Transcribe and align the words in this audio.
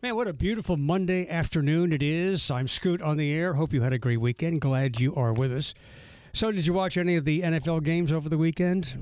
Man, 0.00 0.14
what 0.14 0.28
a 0.28 0.32
beautiful 0.32 0.76
Monday 0.76 1.28
afternoon 1.28 1.92
it 1.92 2.04
is. 2.04 2.52
I'm 2.52 2.68
Scoot 2.68 3.02
on 3.02 3.16
the 3.16 3.32
air. 3.32 3.54
Hope 3.54 3.72
you 3.72 3.82
had 3.82 3.92
a 3.92 3.98
great 3.98 4.20
weekend. 4.20 4.60
Glad 4.60 5.00
you 5.00 5.12
are 5.16 5.32
with 5.32 5.52
us. 5.52 5.74
So, 6.32 6.52
did 6.52 6.64
you 6.66 6.72
watch 6.72 6.96
any 6.96 7.16
of 7.16 7.24
the 7.24 7.42
NFL 7.42 7.82
games 7.82 8.12
over 8.12 8.28
the 8.28 8.38
weekend? 8.38 8.96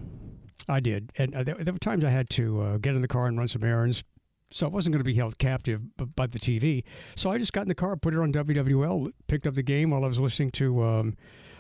I 0.70 0.80
did. 0.80 1.12
And 1.18 1.34
uh, 1.34 1.42
there, 1.42 1.54
there, 1.56 1.74
were 1.74 1.78
times 1.78 2.02
I 2.02 2.08
had 2.08 2.30
to 2.30 2.62
uh, 2.62 2.76
get 2.78 2.94
in 2.94 3.02
the 3.02 3.08
car 3.08 3.26
and 3.26 3.36
run 3.36 3.46
some 3.46 3.62
errands. 3.62 4.04
So, 4.50 4.64
I 4.64 4.70
wasn't 4.70 4.94
going 4.94 5.00
to 5.00 5.04
be 5.04 5.12
held 5.12 5.36
captive 5.36 5.82
by 6.16 6.28
the 6.28 6.38
TV. 6.38 6.82
So, 7.14 7.30
I 7.30 7.36
just 7.36 7.52
got 7.52 7.60
in 7.60 7.68
the 7.68 7.74
car, 7.74 7.94
put 7.96 8.14
it 8.14 8.18
on 8.18 8.32
WWL, 8.32 9.12
picked 9.26 9.46
up 9.46 9.52
the 9.52 9.62
game 9.62 9.90
while 9.90 10.02
I 10.02 10.08
was 10.08 10.18
listening 10.18 10.50
to. 10.52 10.82
Um, 10.82 11.16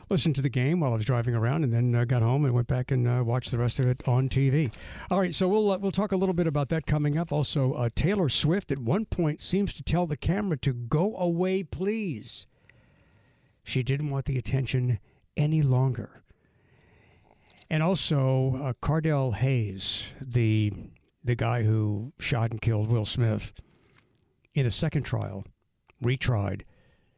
listened 0.08 0.36
to 0.36 0.42
the 0.42 0.48
game 0.48 0.80
while 0.80 0.92
I 0.92 0.96
was 0.96 1.04
driving 1.04 1.34
around, 1.34 1.64
and 1.64 1.72
then 1.72 1.94
uh, 1.94 2.04
got 2.04 2.22
home 2.22 2.44
and 2.44 2.54
went 2.54 2.68
back 2.68 2.90
and 2.90 3.06
uh, 3.08 3.22
watched 3.24 3.50
the 3.50 3.58
rest 3.58 3.78
of 3.78 3.86
it 3.86 4.02
on 4.06 4.28
TV. 4.28 4.72
All 5.10 5.20
right, 5.20 5.34
so 5.34 5.48
we'll 5.48 5.72
uh, 5.72 5.78
we'll 5.78 5.92
talk 5.92 6.12
a 6.12 6.16
little 6.16 6.34
bit 6.34 6.46
about 6.46 6.68
that 6.70 6.86
coming 6.86 7.16
up. 7.16 7.32
Also, 7.32 7.72
uh, 7.72 7.88
Taylor 7.94 8.28
Swift 8.28 8.70
at 8.70 8.78
one 8.78 9.04
point 9.04 9.40
seems 9.40 9.72
to 9.74 9.82
tell 9.82 10.06
the 10.06 10.16
camera 10.16 10.56
to 10.58 10.72
go 10.72 11.16
away, 11.16 11.62
please. 11.62 12.46
She 13.64 13.82
didn't 13.82 14.10
want 14.10 14.26
the 14.26 14.38
attention 14.38 15.00
any 15.36 15.60
longer. 15.60 16.22
And 17.68 17.82
also, 17.82 18.60
uh, 18.62 18.72
Cardell 18.80 19.32
Hayes, 19.32 20.06
the 20.20 20.72
the 21.24 21.34
guy 21.34 21.64
who 21.64 22.12
shot 22.20 22.52
and 22.52 22.60
killed 22.60 22.88
Will 22.88 23.04
Smith, 23.04 23.52
in 24.54 24.66
a 24.66 24.70
second 24.70 25.02
trial, 25.02 25.44
retried, 26.02 26.62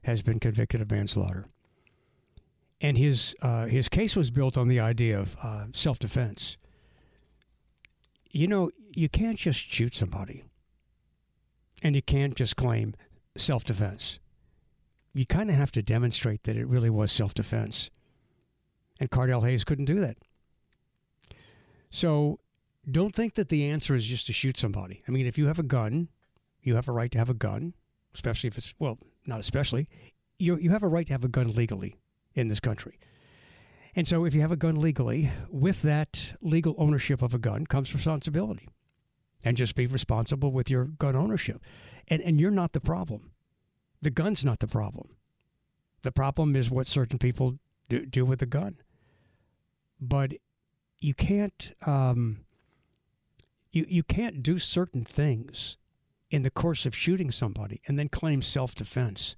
has 0.04 0.22
been 0.22 0.40
convicted 0.40 0.80
of 0.80 0.90
manslaughter 0.90 1.46
and 2.80 2.96
his 2.96 3.34
uh, 3.42 3.66
his 3.66 3.88
case 3.88 4.14
was 4.14 4.30
built 4.30 4.56
on 4.56 4.68
the 4.68 4.80
idea 4.80 5.18
of 5.18 5.36
uh, 5.42 5.64
self 5.72 5.98
defense. 5.98 6.56
You 8.30 8.46
know, 8.46 8.70
you 8.94 9.08
can't 9.08 9.38
just 9.38 9.58
shoot 9.58 9.94
somebody, 9.94 10.44
and 11.82 11.94
you 11.94 12.02
can't 12.02 12.34
just 12.34 12.56
claim 12.56 12.94
self 13.36 13.64
defense. 13.64 14.20
You 15.14 15.26
kind 15.26 15.50
of 15.50 15.56
have 15.56 15.72
to 15.72 15.82
demonstrate 15.82 16.44
that 16.44 16.56
it 16.56 16.66
really 16.66 16.90
was 16.90 17.10
self 17.10 17.34
defense, 17.34 17.90
and 19.00 19.10
Cardell 19.10 19.42
Hayes 19.42 19.64
couldn't 19.64 19.86
do 19.86 19.98
that. 20.00 20.16
So, 21.90 22.38
don't 22.88 23.14
think 23.14 23.34
that 23.34 23.48
the 23.48 23.64
answer 23.64 23.94
is 23.94 24.04
just 24.06 24.26
to 24.26 24.32
shoot 24.32 24.58
somebody. 24.58 25.02
I 25.08 25.10
mean, 25.10 25.26
if 25.26 25.38
you 25.38 25.46
have 25.46 25.58
a 25.58 25.64
gun, 25.64 26.08
you 26.62 26.74
have 26.74 26.88
a 26.88 26.92
right 26.92 27.10
to 27.10 27.18
have 27.18 27.30
a 27.30 27.34
gun, 27.34 27.74
especially 28.14 28.48
if 28.48 28.58
it's 28.58 28.72
well, 28.78 28.98
not 29.26 29.40
especially. 29.40 29.88
You 30.38 30.56
you 30.58 30.70
have 30.70 30.84
a 30.84 30.88
right 30.88 31.06
to 31.08 31.12
have 31.12 31.24
a 31.24 31.28
gun 31.28 31.50
legally 31.50 31.96
in 32.38 32.48
this 32.48 32.60
country. 32.60 32.98
And 33.94 34.06
so, 34.06 34.24
if 34.24 34.34
you 34.34 34.40
have 34.42 34.52
a 34.52 34.56
gun 34.56 34.76
legally, 34.80 35.30
with 35.50 35.82
that 35.82 36.34
legal 36.40 36.74
ownership 36.78 37.22
of 37.22 37.34
a 37.34 37.38
gun 37.38 37.66
comes 37.66 37.92
responsibility. 37.92 38.68
And 39.44 39.56
just 39.56 39.76
be 39.76 39.86
responsible 39.86 40.50
with 40.50 40.68
your 40.68 40.84
gun 40.84 41.14
ownership. 41.14 41.62
And, 42.08 42.20
and 42.22 42.40
you're 42.40 42.50
not 42.50 42.72
the 42.72 42.80
problem. 42.80 43.30
The 44.02 44.10
gun's 44.10 44.44
not 44.44 44.58
the 44.58 44.66
problem. 44.66 45.10
The 46.02 46.12
problem 46.12 46.56
is 46.56 46.70
what 46.70 46.86
certain 46.86 47.18
people 47.18 47.58
do, 47.88 48.04
do 48.04 48.24
with 48.24 48.40
the 48.40 48.46
gun. 48.46 48.78
But 50.00 50.34
you 51.00 51.14
can't 51.14 51.72
um, 51.86 52.40
you, 53.72 53.86
you 53.88 54.02
can't 54.02 54.42
do 54.42 54.58
certain 54.58 55.04
things 55.04 55.76
in 56.30 56.42
the 56.42 56.50
course 56.50 56.86
of 56.86 56.94
shooting 56.94 57.30
somebody 57.30 57.80
and 57.86 57.98
then 57.98 58.08
claim 58.08 58.42
self 58.42 58.74
defense. 58.74 59.36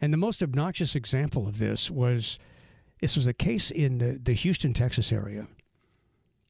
And 0.00 0.12
the 0.12 0.18
most 0.18 0.42
obnoxious 0.42 0.94
example 0.94 1.46
of 1.46 1.58
this 1.58 1.90
was 1.90 2.38
this 3.00 3.16
was 3.16 3.26
a 3.26 3.32
case 3.32 3.70
in 3.70 3.98
the, 3.98 4.18
the 4.22 4.32
Houston, 4.32 4.74
Texas 4.74 5.12
area. 5.12 5.46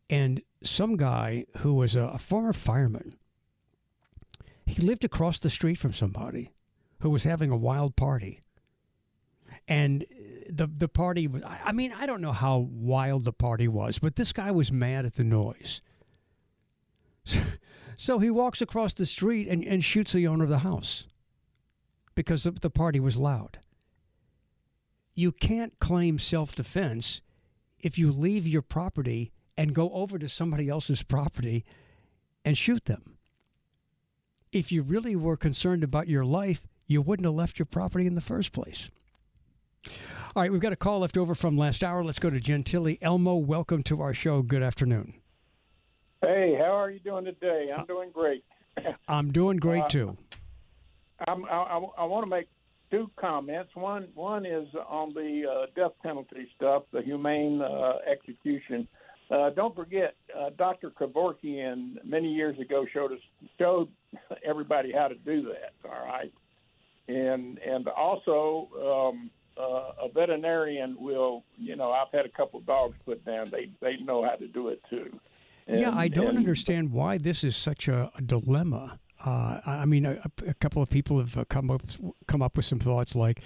And 0.08 0.42
some 0.62 0.96
guy 0.96 1.46
who 1.58 1.74
was 1.74 1.94
a, 1.96 2.02
a 2.02 2.18
former 2.18 2.52
fireman, 2.52 3.14
he 4.66 4.82
lived 4.82 5.04
across 5.04 5.38
the 5.38 5.50
street 5.50 5.76
from 5.76 5.92
somebody 5.92 6.50
who 7.00 7.10
was 7.10 7.24
having 7.24 7.50
a 7.50 7.56
wild 7.56 7.96
party. 7.96 8.40
And 9.66 10.04
the 10.48 10.66
the 10.66 10.88
party 10.88 11.28
was 11.28 11.42
I 11.44 11.72
mean, 11.72 11.92
I 11.92 12.06
don't 12.06 12.20
know 12.20 12.32
how 12.32 12.68
wild 12.70 13.24
the 13.24 13.32
party 13.32 13.68
was, 13.68 13.98
but 13.98 14.16
this 14.16 14.32
guy 14.32 14.50
was 14.50 14.72
mad 14.72 15.04
at 15.04 15.14
the 15.14 15.24
noise. 15.24 15.80
So 18.00 18.18
he 18.18 18.30
walks 18.30 18.62
across 18.62 18.94
the 18.94 19.04
street 19.04 19.46
and, 19.46 19.62
and 19.62 19.84
shoots 19.84 20.14
the 20.14 20.26
owner 20.26 20.44
of 20.44 20.48
the 20.48 20.60
house 20.60 21.04
because 22.14 22.44
the 22.44 22.70
party 22.70 23.00
was 23.00 23.18
loud. 23.18 23.58
You 25.14 25.32
can't 25.32 25.78
claim 25.78 26.18
self 26.18 26.54
defense 26.54 27.20
if 27.78 27.98
you 27.98 28.12
leave 28.12 28.46
your 28.46 28.62
property 28.62 29.32
and 29.56 29.74
go 29.74 29.90
over 29.92 30.18
to 30.18 30.28
somebody 30.28 30.68
else's 30.68 31.02
property 31.02 31.64
and 32.44 32.56
shoot 32.56 32.84
them. 32.86 33.18
If 34.52 34.72
you 34.72 34.82
really 34.82 35.14
were 35.14 35.36
concerned 35.36 35.84
about 35.84 36.08
your 36.08 36.24
life, 36.24 36.66
you 36.86 37.02
wouldn't 37.02 37.26
have 37.26 37.34
left 37.34 37.58
your 37.58 37.66
property 37.66 38.06
in 38.06 38.14
the 38.14 38.20
first 38.20 38.52
place. 38.52 38.90
All 40.34 40.42
right, 40.42 40.50
we've 40.50 40.60
got 40.60 40.72
a 40.72 40.76
call 40.76 41.00
left 41.00 41.16
over 41.16 41.34
from 41.34 41.56
last 41.56 41.82
hour. 41.82 42.04
Let's 42.04 42.18
go 42.18 42.30
to 42.30 42.40
Gentilly. 42.40 42.98
Elmo, 43.02 43.34
welcome 43.36 43.82
to 43.84 44.00
our 44.00 44.14
show. 44.14 44.42
Good 44.42 44.62
afternoon. 44.62 45.14
Hey, 46.22 46.54
how 46.58 46.76
are 46.76 46.90
you 46.90 47.00
doing 47.00 47.24
today? 47.24 47.68
I'm 47.76 47.86
doing 47.86 48.10
great. 48.12 48.44
I'm 49.08 49.32
doing 49.32 49.56
great 49.56 49.84
uh, 49.84 49.88
too. 49.88 50.16
I'm, 51.26 51.44
I, 51.46 51.80
I 51.98 52.04
want 52.04 52.24
to 52.24 52.30
make 52.30 52.48
two 52.90 53.10
comments. 53.16 53.74
One 53.74 54.08
one 54.14 54.44
is 54.44 54.68
on 54.88 55.12
the 55.14 55.44
uh, 55.48 55.66
death 55.74 55.92
penalty 56.02 56.48
stuff, 56.56 56.84
the 56.92 57.02
humane 57.02 57.62
uh, 57.62 57.98
execution. 58.06 58.88
Uh, 59.30 59.50
don't 59.50 59.76
forget, 59.76 60.16
uh, 60.36 60.50
Dr. 60.58 60.90
Kevorkian 60.90 62.04
many 62.04 62.32
years 62.32 62.58
ago 62.58 62.84
showed 62.92 63.12
us 63.12 63.20
showed 63.58 63.88
everybody 64.44 64.92
how 64.92 65.08
to 65.08 65.14
do 65.14 65.42
that. 65.42 65.72
All 65.84 66.06
right, 66.06 66.32
and 67.08 67.58
and 67.58 67.86
also 67.88 68.68
um, 69.12 69.30
uh, 69.56 70.04
a 70.04 70.08
veterinarian 70.12 70.96
will, 70.98 71.44
you 71.58 71.76
know, 71.76 71.92
I've 71.92 72.10
had 72.12 72.26
a 72.26 72.30
couple 72.30 72.60
of 72.60 72.66
dogs 72.66 72.96
put 73.04 73.24
down. 73.24 73.50
They 73.50 73.70
they 73.80 73.98
know 73.98 74.24
how 74.24 74.34
to 74.36 74.48
do 74.48 74.68
it 74.68 74.82
too. 74.90 75.18
And, 75.66 75.80
yeah, 75.80 75.92
I 75.94 76.08
don't 76.08 76.28
and, 76.28 76.38
understand 76.38 76.90
why 76.90 77.18
this 77.18 77.44
is 77.44 77.56
such 77.56 77.86
a, 77.86 78.10
a 78.16 78.22
dilemma. 78.22 78.98
Uh, 79.24 79.60
I 79.66 79.84
mean, 79.84 80.06
a, 80.06 80.18
a, 80.46 80.54
couple 80.54 80.82
of 80.82 80.88
people 80.88 81.18
have 81.18 81.36
uh, 81.36 81.44
come 81.44 81.70
up 81.70 81.82
come 82.26 82.40
up 82.40 82.56
with 82.56 82.64
some 82.64 82.78
thoughts 82.78 83.14
like 83.14 83.42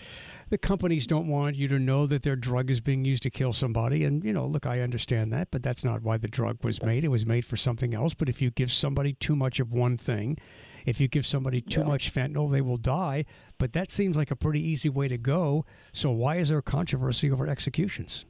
the 0.49 0.59
companies 0.59 1.05
don't 1.05 1.27
want 1.27 1.57
you 1.57 1.67
to 1.67 1.81
know 1.81 2.07
that 2.07 2.23
their 2.23 2.37
drug 2.37 2.71
is 2.71 2.81
being 2.81 3.05
used 3.05 3.25
to 3.25 3.31
kill 3.31 3.53
somebody, 3.53 4.05
and 4.05 4.25
you 4.25 4.33
know, 4.33 4.47
look, 4.47 4.67
I 4.67 4.81
understand 4.81 5.33
that, 5.33 5.49
but 5.51 5.65
that's 5.65 5.83
not 5.83 6.03
why 6.03 6.17
the 6.17 6.29
drug 6.29 6.63
was 6.63 6.81
made. 6.81 7.03
It 7.03 7.09
was 7.09 7.27
made 7.27 7.45
for 7.45 7.57
something 7.57 7.93
else. 7.93 8.15
But 8.15 8.29
if 8.29 8.41
you 8.41 8.53
give 8.53 8.71
somebody 8.71 9.15
too 9.15 9.35
much 9.35 9.59
of 9.59 9.73
one 9.73 9.97
thing, 9.97 10.39
if 10.87 11.01
you 11.01 11.09
give 11.09 11.27
somebody 11.27 11.61
too 11.61 11.81
yeah. 11.81 11.87
much 11.87 12.15
fentanyl, 12.15 12.53
they 12.53 12.61
will 12.61 12.77
die. 12.77 13.25
But 13.59 13.73
that 13.73 13.91
seems 13.91 14.17
like 14.17 14.31
a 14.31 14.37
pretty 14.37 14.61
easy 14.61 14.89
way 14.89 15.09
to 15.09 15.19
go. 15.19 15.65
So 15.93 16.13
why 16.13 16.37
is 16.37 16.51
there 16.51 16.63
controversy 16.63 17.33
over 17.33 17.49
executions? 17.49 18.27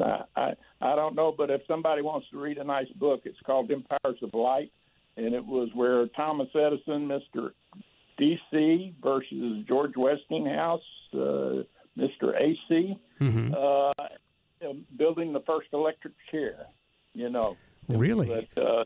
I 0.00 0.54
I 0.80 0.96
don't 0.96 1.14
know, 1.14 1.34
but 1.36 1.50
if 1.50 1.60
somebody 1.66 2.00
wants 2.00 2.28
to 2.30 2.40
read 2.40 2.56
a 2.56 2.64
nice 2.64 2.88
book, 2.96 3.22
it's 3.24 3.40
called 3.44 3.70
Empires 3.70 4.16
of 4.22 4.32
Light 4.32 4.72
and 5.16 5.34
it 5.34 5.44
was 5.44 5.68
where 5.74 6.06
Thomas 6.08 6.48
Edison, 6.54 7.08
Mr. 7.08 7.52
DC 8.18 8.94
versus 9.02 9.64
George 9.66 9.92
Westinghouse, 9.96 10.80
uh, 11.14 11.62
Mr. 11.98 12.40
AC, 12.40 12.98
mm-hmm. 13.20 13.54
uh, 13.54 14.72
building 14.96 15.32
the 15.32 15.42
first 15.46 15.68
electric 15.72 16.14
chair. 16.30 16.66
You 17.14 17.28
know, 17.28 17.56
really. 17.88 18.46
But, 18.54 18.62
uh, 18.62 18.84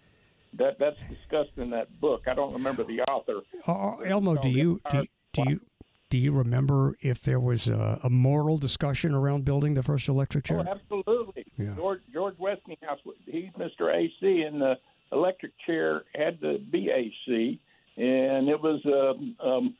that 0.58 0.78
that's 0.78 0.96
discussed 1.08 1.56
in 1.58 1.70
that 1.70 2.00
book. 2.00 2.22
I 2.26 2.34
don't 2.34 2.52
remember 2.52 2.84
the 2.84 3.02
author. 3.02 3.40
Uh, 3.66 3.96
Elmo, 3.98 4.36
do 4.36 4.48
you 4.48 4.80
do, 4.90 5.04
do 5.32 5.42
you 5.46 5.60
do 6.08 6.18
you 6.18 6.32
remember 6.32 6.96
if 7.00 7.22
there 7.22 7.40
was 7.40 7.68
a, 7.68 8.00
a, 8.04 8.10
moral 8.10 8.58
discussion 8.58 9.12
around 9.12 9.44
building 9.44 9.74
the 9.74 9.82
first 9.82 10.08
electric 10.08 10.44
chair? 10.44 10.64
Oh, 10.66 10.70
absolutely. 10.70 11.44
Yeah. 11.58 11.74
George 11.76 12.00
George 12.12 12.36
Westinghouse, 12.38 13.00
he's 13.26 13.50
Mr. 13.58 13.94
AC, 13.94 14.42
and 14.42 14.60
the 14.60 14.76
electric 15.12 15.52
chair 15.64 16.02
had 16.14 16.40
to 16.40 16.58
be 16.58 16.90
AC, 16.90 17.60
and 17.96 18.48
it 18.48 18.60
was 18.60 18.80
um, 18.86 19.36
um, 19.40 19.74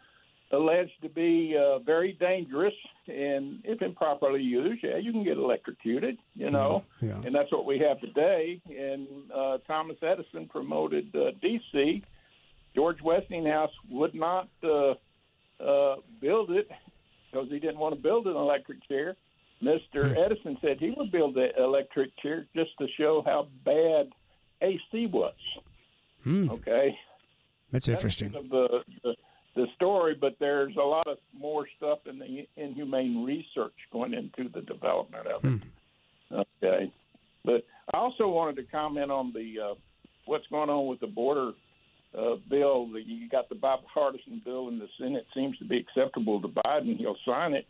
alleged 0.52 0.92
to 1.02 1.08
be 1.08 1.56
uh, 1.58 1.78
very 1.80 2.12
dangerous. 2.12 2.74
And 3.08 3.60
if 3.64 3.82
improperly 3.82 4.42
used, 4.42 4.82
yeah, 4.82 4.96
you 4.96 5.12
can 5.12 5.24
get 5.24 5.36
electrocuted. 5.36 6.18
You 6.34 6.50
know, 6.50 6.84
yeah, 7.00 7.08
yeah. 7.08 7.26
and 7.26 7.34
that's 7.34 7.52
what 7.52 7.66
we 7.66 7.78
have 7.80 8.00
today. 8.00 8.60
And 8.66 9.06
uh, 9.34 9.58
Thomas 9.66 9.96
Edison 10.02 10.46
promoted 10.48 11.14
uh, 11.14 11.32
DC. 11.42 12.02
George 12.74 13.00
Westinghouse 13.02 13.70
would 13.90 14.14
not 14.14 14.48
uh, 14.62 14.94
uh, 15.62 15.96
build 16.20 16.50
it 16.50 16.68
because 17.30 17.48
he 17.48 17.58
didn't 17.58 17.78
want 17.78 17.94
to 17.94 18.00
build 18.00 18.26
an 18.26 18.36
electric 18.36 18.86
chair. 18.86 19.16
Mr. 19.62 20.08
Hmm. 20.08 20.14
Edison 20.18 20.58
said 20.60 20.76
he 20.78 20.92
would 20.96 21.10
build 21.10 21.34
the 21.34 21.48
electric 21.58 22.16
chair 22.18 22.46
just 22.54 22.70
to 22.78 22.86
show 22.98 23.22
how 23.24 23.48
bad 23.64 24.10
AC 24.60 25.06
was. 25.06 25.34
Hmm. 26.24 26.50
Okay, 26.50 26.96
that's 27.72 27.88
interesting. 27.88 28.32
That's 28.32 28.48
the, 28.48 28.80
the 29.02 29.14
the 29.54 29.66
story, 29.74 30.14
but 30.20 30.36
there's 30.38 30.76
a 30.76 30.84
lot 30.84 31.06
of 31.06 31.18
more 31.36 31.66
stuff 31.76 32.00
in 32.06 32.18
the 32.18 32.46
inhumane 32.56 33.24
research 33.24 33.74
going 33.92 34.12
into 34.12 34.50
the 34.50 34.60
development 34.62 35.26
of 35.26 35.44
it. 35.44 35.48
Hmm. 35.48 36.44
Okay, 36.62 36.92
but 37.44 37.64
I 37.94 37.98
also 37.98 38.28
wanted 38.28 38.56
to 38.56 38.64
comment 38.64 39.10
on 39.10 39.32
the 39.32 39.70
uh, 39.70 39.74
what's 40.26 40.46
going 40.48 40.68
on 40.68 40.86
with 40.86 41.00
the 41.00 41.06
border 41.06 41.52
uh, 42.16 42.36
bill. 42.50 42.88
You 42.94 43.28
got 43.28 43.48
the 43.48 43.54
bipartisan 43.54 44.42
bill 44.44 44.68
in 44.68 44.78
the 44.78 44.88
Senate 44.98 45.26
seems 45.34 45.56
to 45.58 45.64
be 45.64 45.78
acceptable 45.78 46.40
to 46.42 46.48
Biden. 46.48 46.96
He'll 46.96 47.16
sign 47.26 47.54
it, 47.54 47.66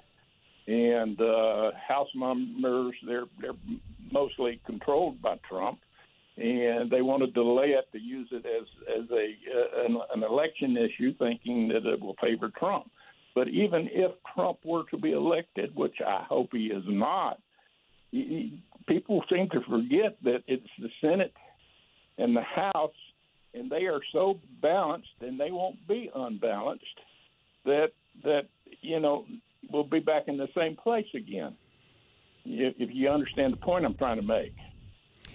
and 0.66 1.20
uh, 1.20 1.70
House 1.88 2.08
members 2.14 2.94
they're 3.06 3.26
they're 3.40 3.52
mostly 4.10 4.60
controlled 4.66 5.20
by 5.22 5.38
Trump, 5.48 5.78
and 6.36 6.90
they 6.90 7.02
want 7.02 7.22
to 7.22 7.30
delay 7.30 7.68
it 7.68 7.90
to 7.92 7.98
use 7.98 8.28
it 8.30 8.44
as 8.44 8.66
as 9.02 9.10
a 9.10 9.34
uh, 9.54 9.86
an, 9.86 9.98
an 10.14 10.22
election 10.22 10.76
issue, 10.76 11.14
thinking 11.18 11.68
that 11.68 11.86
it 11.86 12.00
will 12.00 12.16
favor 12.20 12.50
Trump. 12.58 12.90
But 13.34 13.48
even 13.48 13.88
if 13.92 14.12
Trump 14.34 14.58
were 14.64 14.84
to 14.90 14.96
be 14.96 15.12
elected, 15.12 15.74
which 15.74 15.96
I 16.06 16.24
hope 16.28 16.50
he 16.52 16.66
is 16.66 16.84
not, 16.86 17.38
he, 18.10 18.62
people 18.88 19.22
seem 19.30 19.48
to 19.50 19.60
forget 19.68 20.16
that 20.24 20.42
it's 20.46 20.66
the 20.78 20.88
Senate 21.00 21.34
and 22.18 22.34
the 22.34 22.42
House 22.42 22.92
and 23.56 23.70
they 23.70 23.86
are 23.86 24.00
so 24.12 24.38
balanced, 24.60 25.08
and 25.20 25.40
they 25.40 25.50
won't 25.50 25.86
be 25.88 26.10
unbalanced. 26.14 26.84
That 27.64 27.88
that 28.22 28.42
you 28.80 29.00
know 29.00 29.24
we'll 29.72 29.84
be 29.84 30.00
back 30.00 30.24
in 30.28 30.36
the 30.36 30.48
same 30.56 30.76
place 30.76 31.06
again. 31.14 31.56
If, 32.44 32.74
if 32.78 32.90
you 32.92 33.08
understand 33.08 33.54
the 33.54 33.58
point 33.58 33.84
I'm 33.84 33.94
trying 33.94 34.20
to 34.20 34.26
make, 34.26 34.54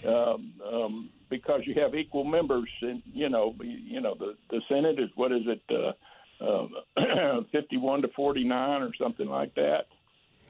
um, 0.08 0.54
um, 0.72 1.10
because 1.30 1.62
you 1.66 1.76
have 1.82 1.96
equal 1.96 2.24
members, 2.24 2.70
and 2.82 3.02
you 3.14 3.30
know, 3.30 3.56
you 3.62 4.02
know, 4.02 4.16
the 4.18 4.36
the 4.50 4.62
Senate 4.68 5.00
is 5.00 5.10
what 5.16 5.32
is 5.32 5.44
it, 5.46 5.96
uh, 6.42 6.64
uh, 7.00 7.42
51 7.52 8.02
to 8.04 8.08
49 8.10 8.82
or 8.82 8.92
something 9.00 9.28
like 9.28 9.54
that. 9.56 9.88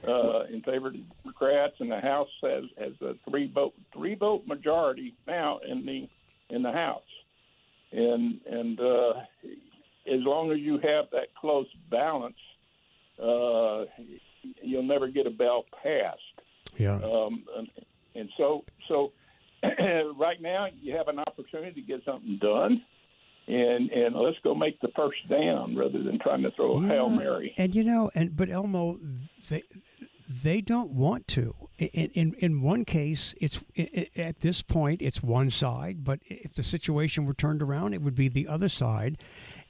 Uh, 0.08 0.46
in 0.52 0.64
favor 0.64 0.88
of 0.88 0.94
the 0.94 1.04
Democrats, 1.24 1.76
and 1.80 1.92
the 1.92 2.00
House 2.00 2.30
has 2.42 2.64
has 2.80 2.94
a 3.02 3.14
three 3.30 3.52
vote 3.54 3.74
three 3.94 4.16
vote 4.16 4.48
majority 4.48 5.14
now 5.28 5.60
in 5.60 5.86
the 5.86 6.10
in 6.56 6.64
the 6.64 6.72
House 6.72 7.04
and 7.92 8.40
and 8.50 8.80
uh, 8.80 9.14
as 10.08 10.20
long 10.22 10.52
as 10.52 10.60
you 10.60 10.74
have 10.76 11.06
that 11.12 11.34
close 11.40 11.68
balance, 11.90 12.36
uh, 13.22 13.86
you'll 14.62 14.84
never 14.84 15.08
get 15.08 15.28
a 15.28 15.30
bill 15.30 15.66
passed. 15.84 16.20
Yeah. 16.78 16.96
Um, 16.96 17.44
and, 17.58 17.70
and 18.16 18.30
so 18.38 18.64
so 18.88 19.12
right 20.18 20.42
now 20.42 20.68
you 20.82 20.96
have 20.96 21.08
an 21.08 21.20
opportunity 21.20 21.82
to 21.82 21.88
get 21.88 22.04
something 22.06 22.38
done. 22.42 22.84
And 23.48 23.90
and 23.92 24.16
let's 24.16 24.38
go 24.44 24.54
make 24.54 24.80
the 24.82 24.90
first 24.96 25.28
down 25.28 25.76
rather 25.76 26.02
than 26.02 26.20
trying 26.20 26.44
to 26.44 26.52
throw 26.52 26.78
a 26.78 26.82
yeah. 26.84 26.90
hail 26.90 27.10
mary. 27.10 27.54
And 27.58 27.76
you 27.76 27.84
know, 27.84 28.10
and 28.14 28.36
but 28.36 28.50
Elmo, 28.50 29.00
they 29.50 29.64
they 30.30 30.62
don't 30.62 30.92
want 30.92 31.28
to. 31.30 31.56
In, 31.78 32.12
in, 32.14 32.34
in 32.36 32.62
one 32.62 32.86
case, 32.86 33.34
it's 33.42 33.62
it, 33.76 34.12
at 34.16 34.42
this 34.42 34.62
point 34.62 35.02
it's 35.02 35.22
one 35.24 35.50
side, 35.50 36.04
but 36.04 36.20
if 36.28 36.54
the 36.54 36.64
situation 36.64 37.26
were 37.26 37.34
turned 37.34 37.62
around, 37.62 37.94
it 37.94 38.02
would 38.02 38.16
be 38.16 38.30
the 38.30 38.48
other 38.48 38.70
side. 38.70 39.18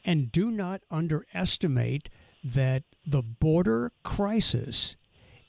And 0.04 0.32
do 0.32 0.52
not 0.52 0.82
underestimate 0.92 2.10
that 2.44 2.84
the 3.06 3.22
border 3.22 3.92
crisis 4.04 4.96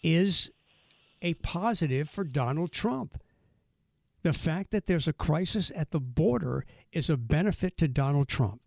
is 0.02 0.50
a 1.20 1.34
positive 1.34 2.08
for 2.08 2.24
Donald 2.24 2.72
Trump. 2.72 3.20
The 4.22 4.32
fact 4.32 4.70
that 4.70 4.86
there's 4.86 5.08
a 5.08 5.12
crisis 5.12 5.72
at 5.74 5.90
the 5.90 6.00
border 6.00 6.64
is 6.92 7.10
a 7.10 7.16
benefit 7.16 7.76
to 7.78 7.88
Donald 7.88 8.28
Trump. 8.28 8.62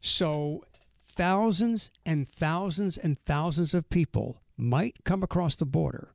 So, 0.00 0.64
thousands 1.04 1.90
and 2.06 2.28
thousands 2.28 2.96
and 2.96 3.18
thousands 3.18 3.74
of 3.74 3.90
people 3.90 4.40
might 4.56 5.04
come 5.04 5.22
across 5.22 5.56
the 5.56 5.66
border 5.66 6.14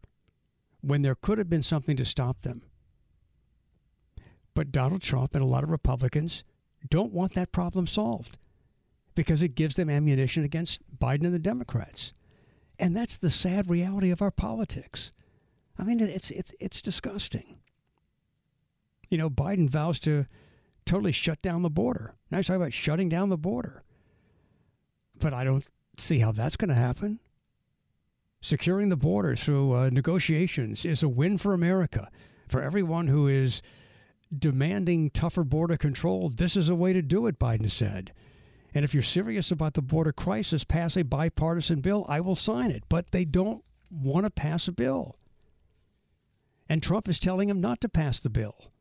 when 0.82 1.02
there 1.02 1.16
could 1.16 1.38
have 1.38 1.50
been 1.50 1.64
something 1.64 1.96
to 1.98 2.06
stop 2.06 2.42
them. 2.42 2.64
But 4.56 4.72
Donald 4.72 5.02
Trump 5.02 5.36
and 5.36 5.44
a 5.44 5.48
lot 5.48 5.64
of 5.64 5.70
Republicans 5.70 6.44
don't 6.90 7.14
want 7.14 7.34
that 7.36 7.52
problem 7.52 7.88
solved 7.88 8.38
because 9.16 9.44
it 9.44 9.56
gives 9.56 9.76
them 9.76 9.90
ammunition 9.90 10.44
against 10.44 10.82
Biden 10.98 11.26
and 11.26 11.34
the 11.34 11.40
Democrats. 11.40 12.14
And 12.80 12.96
that's 12.96 13.18
the 13.18 13.30
sad 13.30 13.70
reality 13.70 14.10
of 14.10 14.22
our 14.22 14.32
politics. 14.32 15.12
I 15.78 15.84
mean, 15.84 16.00
it's, 16.00 16.32
it's, 16.32 16.56
it's 16.60 16.82
disgusting. 16.82 17.60
You 19.14 19.20
know, 19.20 19.30
Biden 19.30 19.70
vows 19.70 20.00
to 20.00 20.26
totally 20.88 21.12
shut 21.12 21.40
down 21.44 21.62
the 21.62 21.70
border. 21.70 22.16
Now 22.32 22.40
he's 22.40 22.48
talking 22.48 22.64
about 22.64 22.74
shutting 22.74 23.10
down 23.10 23.30
the 23.30 23.38
border. 23.38 23.84
But 25.20 25.36
I 25.36 25.44
don't 25.44 25.68
see 26.00 26.18
how 26.18 26.32
that's 26.32 26.58
going 26.58 26.70
to 26.70 26.76
happen. 26.76 27.20
Securing 28.42 28.90
the 28.90 28.96
border 28.96 29.36
through 29.36 29.76
uh, 29.76 29.90
negotiations 29.92 30.84
is 30.84 31.04
a 31.04 31.08
win 31.08 31.38
for 31.38 31.54
America. 31.54 32.10
For 32.48 32.64
everyone 32.64 33.08
who 33.08 33.28
is 33.28 33.62
demanding 34.36 35.12
tougher 35.12 35.44
border 35.44 35.78
control, 35.78 36.30
this 36.30 36.58
is 36.58 36.68
a 36.68 36.74
way 36.74 36.92
to 36.92 37.04
do 37.04 37.28
it, 37.28 37.38
Biden 37.38 37.70
said. 37.70 38.14
And 38.74 38.84
if 38.84 38.96
you're 38.96 39.04
serious 39.04 39.52
about 39.52 39.76
the 39.76 39.84
border 39.84 40.12
crisis, 40.12 40.64
pass 40.64 40.98
a 40.98 41.04
bipartisan 41.04 41.82
bill. 41.82 42.08
I 42.10 42.20
will 42.20 42.34
sign 42.34 42.72
it. 42.72 42.82
But 42.90 43.12
they 43.12 43.26
don't 43.26 43.64
want 43.92 44.26
to 44.26 44.32
pass 44.32 44.68
a 44.68 44.72
bill. 44.72 45.18
And 46.68 46.82
Trump 46.82 47.08
is 47.08 47.20
telling 47.20 47.48
him 47.48 47.62
not 47.62 47.80
to 47.82 47.90
pass 47.90 48.20
the 48.20 48.32
bill. 48.32 48.73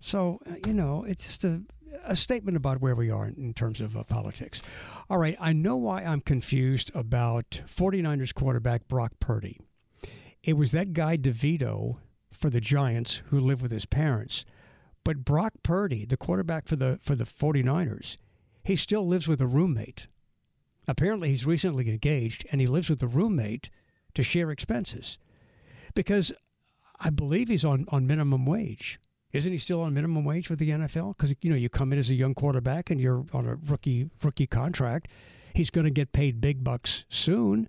So, 0.00 0.40
uh, 0.46 0.54
you 0.66 0.72
know, 0.72 1.04
it's 1.04 1.26
just 1.26 1.44
a 1.44 1.62
a 2.04 2.16
statement 2.16 2.56
about 2.56 2.80
where 2.80 2.94
we 2.94 3.10
are 3.10 3.26
in, 3.26 3.34
in 3.36 3.54
terms 3.54 3.80
of 3.80 3.96
uh, 3.96 4.04
politics. 4.04 4.62
All 5.08 5.18
right, 5.18 5.36
I 5.40 5.52
know 5.52 5.76
why 5.76 6.02
I'm 6.02 6.20
confused 6.20 6.90
about 6.94 7.62
49ers 7.66 8.34
quarterback 8.34 8.88
Brock 8.88 9.12
Purdy. 9.20 9.60
It 10.42 10.54
was 10.54 10.72
that 10.72 10.92
guy 10.92 11.16
DeVito 11.16 11.96
for 12.30 12.50
the 12.50 12.60
Giants 12.60 13.22
who 13.26 13.38
lived 13.38 13.62
with 13.62 13.70
his 13.70 13.86
parents. 13.86 14.44
But 15.04 15.24
Brock 15.24 15.54
Purdy, 15.62 16.04
the 16.04 16.16
quarterback 16.16 16.68
for 16.68 16.76
the 16.76 16.98
for 17.02 17.14
the 17.14 17.24
49ers, 17.24 18.16
he 18.62 18.76
still 18.76 19.06
lives 19.06 19.26
with 19.26 19.40
a 19.40 19.46
roommate. 19.46 20.06
Apparently 20.86 21.28
he's 21.28 21.46
recently 21.46 21.88
engaged 21.88 22.46
and 22.50 22.60
he 22.60 22.66
lives 22.66 22.88
with 22.90 23.02
a 23.02 23.06
roommate 23.06 23.70
to 24.14 24.22
share 24.22 24.50
expenses. 24.50 25.18
Because 25.94 26.32
I 26.98 27.10
believe 27.10 27.48
he's 27.48 27.64
on, 27.64 27.86
on 27.88 28.06
minimum 28.06 28.46
wage. 28.46 28.98
Isn't 29.32 29.52
he 29.52 29.58
still 29.58 29.80
on 29.82 29.94
minimum 29.94 30.24
wage 30.24 30.50
with 30.50 30.58
the 30.58 30.70
NFL? 30.70 31.16
Because 31.16 31.34
you 31.40 31.50
know 31.50 31.56
you 31.56 31.68
come 31.68 31.92
in 31.92 31.98
as 31.98 32.10
a 32.10 32.14
young 32.14 32.34
quarterback 32.34 32.90
and 32.90 33.00
you're 33.00 33.24
on 33.32 33.46
a 33.46 33.56
rookie 33.56 34.10
rookie 34.22 34.46
contract. 34.46 35.08
He's 35.54 35.70
going 35.70 35.84
to 35.84 35.90
get 35.90 36.12
paid 36.12 36.40
big 36.40 36.62
bucks 36.64 37.04
soon, 37.08 37.68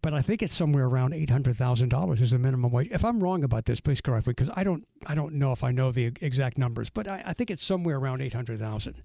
but 0.00 0.14
I 0.14 0.22
think 0.22 0.42
it's 0.42 0.54
somewhere 0.54 0.84
around 0.84 1.12
eight 1.12 1.30
hundred 1.30 1.56
thousand 1.56 1.90
dollars 1.90 2.20
is 2.20 2.30
the 2.30 2.38
minimum 2.38 2.70
wage. 2.70 2.88
If 2.90 3.04
I'm 3.04 3.22
wrong 3.22 3.44
about 3.44 3.66
this, 3.66 3.80
please 3.80 4.00
correct 4.00 4.26
me 4.26 4.32
because 4.32 4.50
I 4.54 4.64
don't 4.64 4.86
I 5.06 5.14
don't 5.14 5.34
know 5.34 5.52
if 5.52 5.62
I 5.62 5.70
know 5.70 5.92
the 5.92 6.12
exact 6.20 6.56
numbers, 6.56 6.88
but 6.88 7.08
I, 7.08 7.22
I 7.26 7.32
think 7.34 7.50
it's 7.50 7.64
somewhere 7.64 7.96
around 7.96 8.22
eight 8.22 8.34
hundred 8.34 8.58
thousand. 8.58 9.02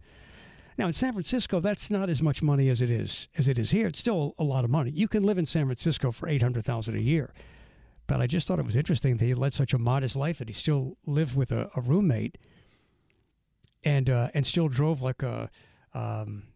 Now 0.77 0.87
in 0.87 0.93
San 0.93 1.11
Francisco, 1.11 1.59
that's 1.59 1.91
not 1.91 2.09
as 2.09 2.21
much 2.21 2.41
money 2.41 2.69
as 2.69 2.81
it 2.81 2.89
is 2.89 3.27
as 3.37 3.49
it 3.49 3.59
is 3.59 3.71
here. 3.71 3.87
It's 3.87 3.99
still 3.99 4.33
a 4.39 4.45
lot 4.45 4.63
of 4.63 4.69
money. 4.69 4.91
You 4.91 5.09
can 5.09 5.23
live 5.23 5.37
in 5.37 5.45
San 5.45 5.65
Francisco 5.65 6.11
for 6.11 6.29
eight 6.29 6.41
hundred 6.41 6.63
thousand 6.63 6.95
a 6.95 7.01
year. 7.01 7.33
But 8.09 8.21
I 8.21 8.27
just 8.27 8.47
thought 8.47 8.57
it 8.57 8.65
was 8.65 8.75
interesting 8.75 9.17
that 9.17 9.23
he 9.25 9.35
led 9.35 9.53
such 9.53 9.71
a 9.71 9.77
modest 9.77 10.15
life 10.15 10.39
that 10.39 10.49
he 10.49 10.53
still 10.53 10.97
lived 11.05 11.35
with 11.35 11.51
a, 11.51 11.69
a 11.75 11.81
roommate 11.81 12.39
and 13.83 14.09
uh, 14.09 14.29
and 14.33 14.47
still 14.47 14.67
drove 14.67 15.03
like 15.03 15.21
a, 15.21 15.47
um, 15.93 16.47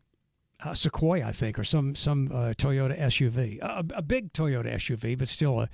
a, 0.66 0.76
Sequoia, 0.76 1.28
I 1.28 1.32
think, 1.32 1.60
or 1.60 1.64
some 1.64 1.94
some 1.94 2.32
uh, 2.34 2.54
Toyota 2.58 3.00
SUV, 3.00 3.62
a, 3.62 3.86
a, 3.94 4.02
big 4.02 4.34
Toyota 4.34 4.74
SUV, 4.74 5.16
but 5.16 5.28
still 5.28 5.62
a, 5.62 5.70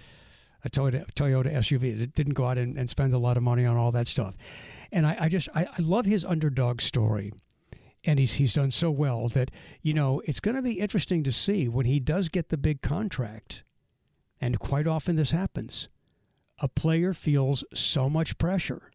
a 0.66 0.70
Toyota, 0.70 1.10
Toyota 1.14 1.56
SUV. 1.56 1.98
It 2.02 2.14
didn't 2.14 2.34
go 2.34 2.48
out 2.48 2.58
and, 2.58 2.78
and 2.78 2.90
spend 2.90 3.14
a 3.14 3.18
lot 3.18 3.38
of 3.38 3.44
money 3.44 3.66
on 3.66 3.78
all 3.78 3.94
that 3.94 4.08
stuff. 4.08 4.36
And 4.92 5.08
I, 5.08 5.16
I 5.18 5.30
just 5.30 5.48
I, 5.56 5.64
I 5.66 5.82
love 5.82 6.06
his 6.06 6.26
underdog 6.26 6.82
story. 6.82 7.32
And 8.04 8.20
he's 8.20 8.34
he's 8.34 8.54
done 8.54 8.72
so 8.72 8.92
well 8.92 9.30
that, 9.30 9.50
you 9.82 9.94
know, 9.94 10.22
it's 10.26 10.42
gonna 10.42 10.62
be 10.62 10.74
interesting 10.74 11.24
to 11.24 11.32
see 11.32 11.70
when 11.70 11.86
he 11.86 12.02
does 12.02 12.28
get 12.28 12.50
the 12.50 12.58
big 12.58 12.82
contract. 12.82 13.64
And 14.42 14.60
quite 14.60 14.88
often 14.88 15.16
this 15.16 15.32
happens. 15.32 15.90
A 16.60 16.68
player 16.68 17.14
feels 17.14 17.64
so 17.74 18.10
much 18.10 18.38
pressure 18.38 18.92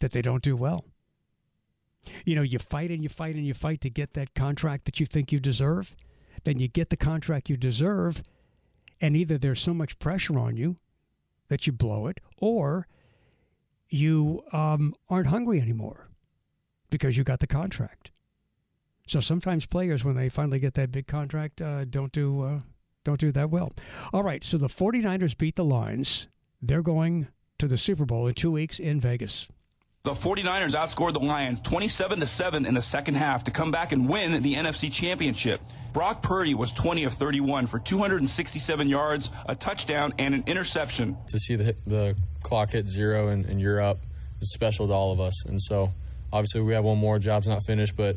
that 0.00 0.12
they 0.12 0.22
don't 0.22 0.42
do 0.42 0.56
well. 0.56 0.84
You 2.24 2.36
know, 2.36 2.42
you 2.42 2.58
fight 2.58 2.90
and 2.90 3.02
you 3.02 3.08
fight 3.08 3.34
and 3.34 3.46
you 3.46 3.54
fight 3.54 3.80
to 3.82 3.90
get 3.90 4.14
that 4.14 4.34
contract 4.34 4.84
that 4.84 5.00
you 5.00 5.06
think 5.06 5.32
you 5.32 5.40
deserve. 5.40 5.94
Then 6.44 6.58
you 6.58 6.68
get 6.68 6.90
the 6.90 6.96
contract 6.96 7.50
you 7.50 7.56
deserve, 7.56 8.22
and 9.00 9.16
either 9.16 9.38
there's 9.38 9.60
so 9.60 9.74
much 9.74 9.98
pressure 9.98 10.38
on 10.38 10.56
you 10.56 10.76
that 11.48 11.66
you 11.66 11.72
blow 11.72 12.06
it, 12.06 12.20
or 12.36 12.86
you 13.88 14.42
um, 14.52 14.94
aren't 15.08 15.28
hungry 15.28 15.60
anymore 15.60 16.08
because 16.90 17.16
you 17.16 17.24
got 17.24 17.40
the 17.40 17.46
contract. 17.46 18.10
So 19.06 19.20
sometimes 19.20 19.66
players, 19.66 20.04
when 20.04 20.16
they 20.16 20.28
finally 20.28 20.58
get 20.58 20.74
that 20.74 20.92
big 20.92 21.06
contract, 21.06 21.62
uh, 21.62 21.84
don't 21.86 22.12
do 22.12 22.42
uh, 22.42 22.60
don't 23.04 23.20
do 23.20 23.32
that 23.32 23.50
well. 23.50 23.72
All 24.12 24.22
right, 24.22 24.42
so 24.44 24.58
the 24.58 24.68
49ers 24.68 25.36
beat 25.36 25.56
the 25.56 25.64
Lions. 25.64 26.28
They're 26.60 26.82
going 26.82 27.28
to 27.58 27.66
the 27.66 27.76
Super 27.76 28.04
Bowl 28.04 28.26
in 28.26 28.34
two 28.34 28.50
weeks 28.50 28.78
in 28.78 29.00
Vegas. 29.00 29.48
The 30.04 30.12
49ers 30.12 30.74
outscored 30.74 31.12
the 31.12 31.18
Lions 31.18 31.60
27 31.60 32.20
to 32.20 32.26
7 32.26 32.64
in 32.64 32.74
the 32.74 32.80
second 32.80 33.16
half 33.16 33.44
to 33.44 33.50
come 33.50 33.70
back 33.70 33.92
and 33.92 34.08
win 34.08 34.42
the 34.42 34.54
NFC 34.54 34.92
Championship. 34.92 35.60
Brock 35.92 36.22
Purdy 36.22 36.54
was 36.54 36.72
20 36.72 37.04
of 37.04 37.12
31 37.14 37.66
for 37.66 37.78
267 37.78 38.88
yards, 38.88 39.30
a 39.46 39.54
touchdown, 39.54 40.14
and 40.18 40.34
an 40.34 40.44
interception. 40.46 41.16
To 41.28 41.38
see 41.38 41.56
the, 41.56 41.74
the 41.86 42.16
clock 42.42 42.70
hit 42.70 42.88
zero 42.88 43.28
and, 43.28 43.44
and 43.46 43.60
you're 43.60 43.80
up 43.80 43.98
is 44.40 44.52
special 44.52 44.86
to 44.86 44.92
all 44.92 45.12
of 45.12 45.20
us. 45.20 45.44
And 45.44 45.60
so, 45.60 45.90
obviously, 46.32 46.62
we 46.62 46.72
have 46.74 46.84
one 46.84 46.98
more. 46.98 47.18
Job's 47.18 47.48
not 47.48 47.62
finished, 47.66 47.96
but 47.96 48.16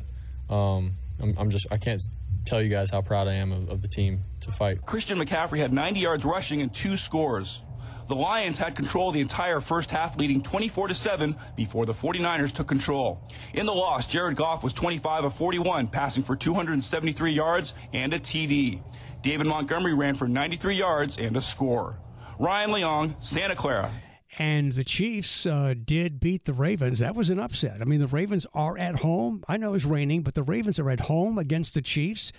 um, 0.49 0.91
I'm, 1.19 1.35
I'm, 1.37 1.49
just 1.49 1.65
I 1.71 1.77
can't 1.77 2.01
tell 2.45 2.61
you 2.61 2.69
guys 2.69 2.89
how 2.89 3.01
proud 3.01 3.27
I 3.27 3.33
am 3.33 3.51
of, 3.51 3.69
of 3.69 3.81
the 3.81 3.87
team 3.87 4.19
to 4.41 4.51
fight. 4.51 4.85
Christian 4.85 5.17
McCaffrey 5.17 5.59
had 5.59 5.73
90 5.73 5.99
yards 5.99 6.25
rushing 6.25 6.61
and 6.61 6.73
two 6.73 6.97
scores. 6.97 7.61
The 8.07 8.15
Lions 8.15 8.57
had 8.57 8.75
control 8.75 9.11
the 9.11 9.21
entire 9.21 9.61
first 9.61 9.89
half, 9.89 10.17
leading 10.17 10.41
24 10.41 10.89
to 10.89 10.93
7 10.93 11.35
before 11.55 11.85
the 11.85 11.93
49ers 11.93 12.53
took 12.53 12.67
control. 12.67 13.25
In 13.53 13.65
the 13.65 13.73
loss, 13.73 14.05
Jared 14.05 14.35
Goff 14.35 14.63
was 14.63 14.73
25 14.73 15.23
of 15.23 15.33
41, 15.33 15.87
passing 15.87 16.23
for 16.23 16.35
273 16.35 17.31
yards 17.31 17.73
and 17.93 18.13
a 18.13 18.19
TD. 18.19 18.83
David 19.21 19.47
Montgomery 19.47 19.93
ran 19.93 20.15
for 20.15 20.27
93 20.27 20.75
yards 20.75 21.17
and 21.17 21.37
a 21.37 21.41
score. 21.41 21.97
Ryan 22.37 22.71
Leong, 22.71 23.23
Santa 23.23 23.55
Clara. 23.55 23.91
And 24.37 24.71
the 24.73 24.83
Chiefs 24.85 25.45
uh, 25.45 25.73
did 25.83 26.19
beat 26.19 26.45
the 26.45 26.53
Ravens. 26.53 26.99
That 26.99 27.15
was 27.15 27.29
an 27.29 27.39
upset. 27.39 27.81
I 27.81 27.83
mean, 27.83 27.99
the 27.99 28.07
Ravens 28.07 28.47
are 28.53 28.77
at 28.77 28.97
home. 28.97 29.43
I 29.47 29.57
know 29.57 29.73
it's 29.73 29.83
raining, 29.83 30.21
but 30.23 30.35
the 30.35 30.43
Ravens 30.43 30.79
are 30.79 30.89
at 30.89 31.01
home 31.01 31.37
against 31.37 31.73
the 31.73 31.81
Chiefs. 31.81 32.31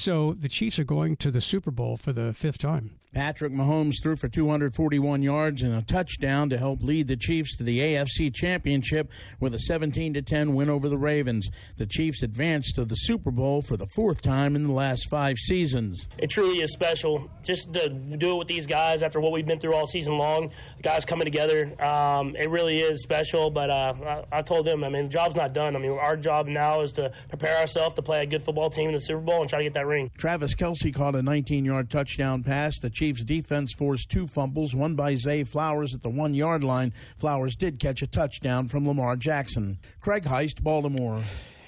So 0.00 0.32
the 0.32 0.48
Chiefs 0.48 0.78
are 0.78 0.84
going 0.84 1.16
to 1.16 1.30
the 1.30 1.42
Super 1.42 1.70
Bowl 1.70 1.98
for 1.98 2.14
the 2.14 2.32
fifth 2.32 2.56
time. 2.56 3.00
Patrick 3.12 3.52
Mahomes 3.52 3.94
threw 4.00 4.14
for 4.14 4.28
241 4.28 5.22
yards 5.22 5.62
and 5.62 5.74
a 5.74 5.82
touchdown 5.82 6.48
to 6.50 6.58
help 6.58 6.80
lead 6.82 7.08
the 7.08 7.16
Chiefs 7.16 7.56
to 7.56 7.64
the 7.64 7.80
AFC 7.80 8.32
Championship 8.32 9.10
with 9.40 9.52
a 9.52 9.58
17 9.58 10.14
to 10.14 10.22
10 10.22 10.54
win 10.54 10.70
over 10.70 10.88
the 10.88 10.96
Ravens. 10.96 11.50
The 11.76 11.86
Chiefs 11.86 12.22
advanced 12.22 12.76
to 12.76 12.84
the 12.84 12.94
Super 12.94 13.32
Bowl 13.32 13.62
for 13.62 13.76
the 13.76 13.88
fourth 13.96 14.22
time 14.22 14.54
in 14.54 14.68
the 14.68 14.72
last 14.72 15.08
five 15.10 15.38
seasons. 15.38 16.08
It 16.18 16.30
truly 16.30 16.62
is 16.62 16.72
special 16.72 17.28
just 17.42 17.72
to 17.72 17.88
do 17.88 18.30
it 18.30 18.36
with 18.36 18.48
these 18.48 18.66
guys 18.66 19.02
after 19.02 19.18
what 19.18 19.32
we've 19.32 19.46
been 19.46 19.58
through 19.58 19.74
all 19.74 19.88
season 19.88 20.16
long. 20.16 20.52
The 20.76 20.82
guys 20.82 21.04
coming 21.04 21.24
together, 21.24 21.74
um, 21.82 22.36
it 22.36 22.48
really 22.48 22.80
is 22.80 23.02
special. 23.02 23.50
But 23.50 23.70
uh, 23.70 24.24
I, 24.32 24.38
I, 24.38 24.42
told 24.42 24.66
them, 24.66 24.84
I 24.84 24.88
mean, 24.88 25.04
the 25.04 25.08
job's 25.08 25.34
not 25.34 25.52
done. 25.52 25.74
I 25.74 25.80
mean, 25.80 25.92
our 25.92 26.16
job 26.16 26.46
now 26.46 26.82
is 26.82 26.92
to 26.92 27.10
prepare 27.28 27.56
ourselves 27.58 27.96
to 27.96 28.02
play 28.02 28.22
a 28.22 28.26
good 28.26 28.42
football 28.42 28.70
team 28.70 28.88
in 28.88 28.94
the 28.94 29.00
Super 29.00 29.20
Bowl 29.20 29.40
and 29.40 29.50
try 29.50 29.58
to 29.58 29.64
get 29.64 29.74
that 29.74 29.86
ring. 29.90 30.10
Travis 30.16 30.54
Kelce 30.54 30.94
caught 30.94 31.14
a 31.14 31.18
19-yard 31.18 31.90
touchdown 31.90 32.42
pass. 32.42 32.78
The 32.78 32.88
Chiefs 32.88 33.24
defense 33.24 33.74
forced 33.74 34.08
two 34.08 34.26
fumbles, 34.26 34.74
one 34.74 34.94
by 34.94 35.16
Zay 35.16 35.44
Flowers 35.44 35.94
at 35.94 36.02
the 36.02 36.08
one 36.08 36.32
yard 36.32 36.64
line. 36.64 36.92
Flowers 37.16 37.56
did 37.56 37.80
catch 37.80 38.00
a 38.02 38.06
touchdown 38.06 38.68
from 38.68 38.86
Lamar 38.86 39.16
Jackson. 39.16 39.78
Craig 40.00 40.24
Heist, 40.24 40.62
Baltimore. 40.62 41.22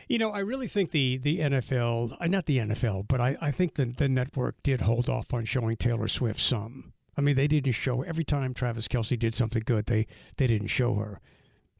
You 0.09 0.19
know, 0.19 0.31
I 0.31 0.41
really 0.41 0.67
think 0.67 0.93
the, 0.93 1.19
the 1.19 1.41
NFL, 1.41 2.17
uh, 2.21 2.26
not 2.26 2.47
the 2.47 2.59
NFL, 2.59 3.09
but 3.09 3.21
I, 3.21 3.37
I 3.41 3.50
think 3.50 3.75
the, 3.75 3.87
the 3.87 4.09
network 4.09 4.62
did 4.62 4.83
hold 4.83 5.11
off 5.11 5.35
on 5.35 5.45
showing 5.45 5.76
Taylor 5.76 6.09
Swift 6.09 6.41
some. 6.41 6.93
I 7.17 7.21
mean, 7.21 7.37
they 7.37 7.49
didn't 7.49 7.73
show 7.73 8.02
every 8.02 8.25
time 8.25 8.55
Travis 8.55 8.88
Kelce 8.88 9.19
did 9.19 9.35
something 9.35 9.62
good, 9.64 9.87
they, 9.87 10.07
they 10.37 10.47
didn't 10.47 10.69
show 10.69 10.95
her 10.95 11.21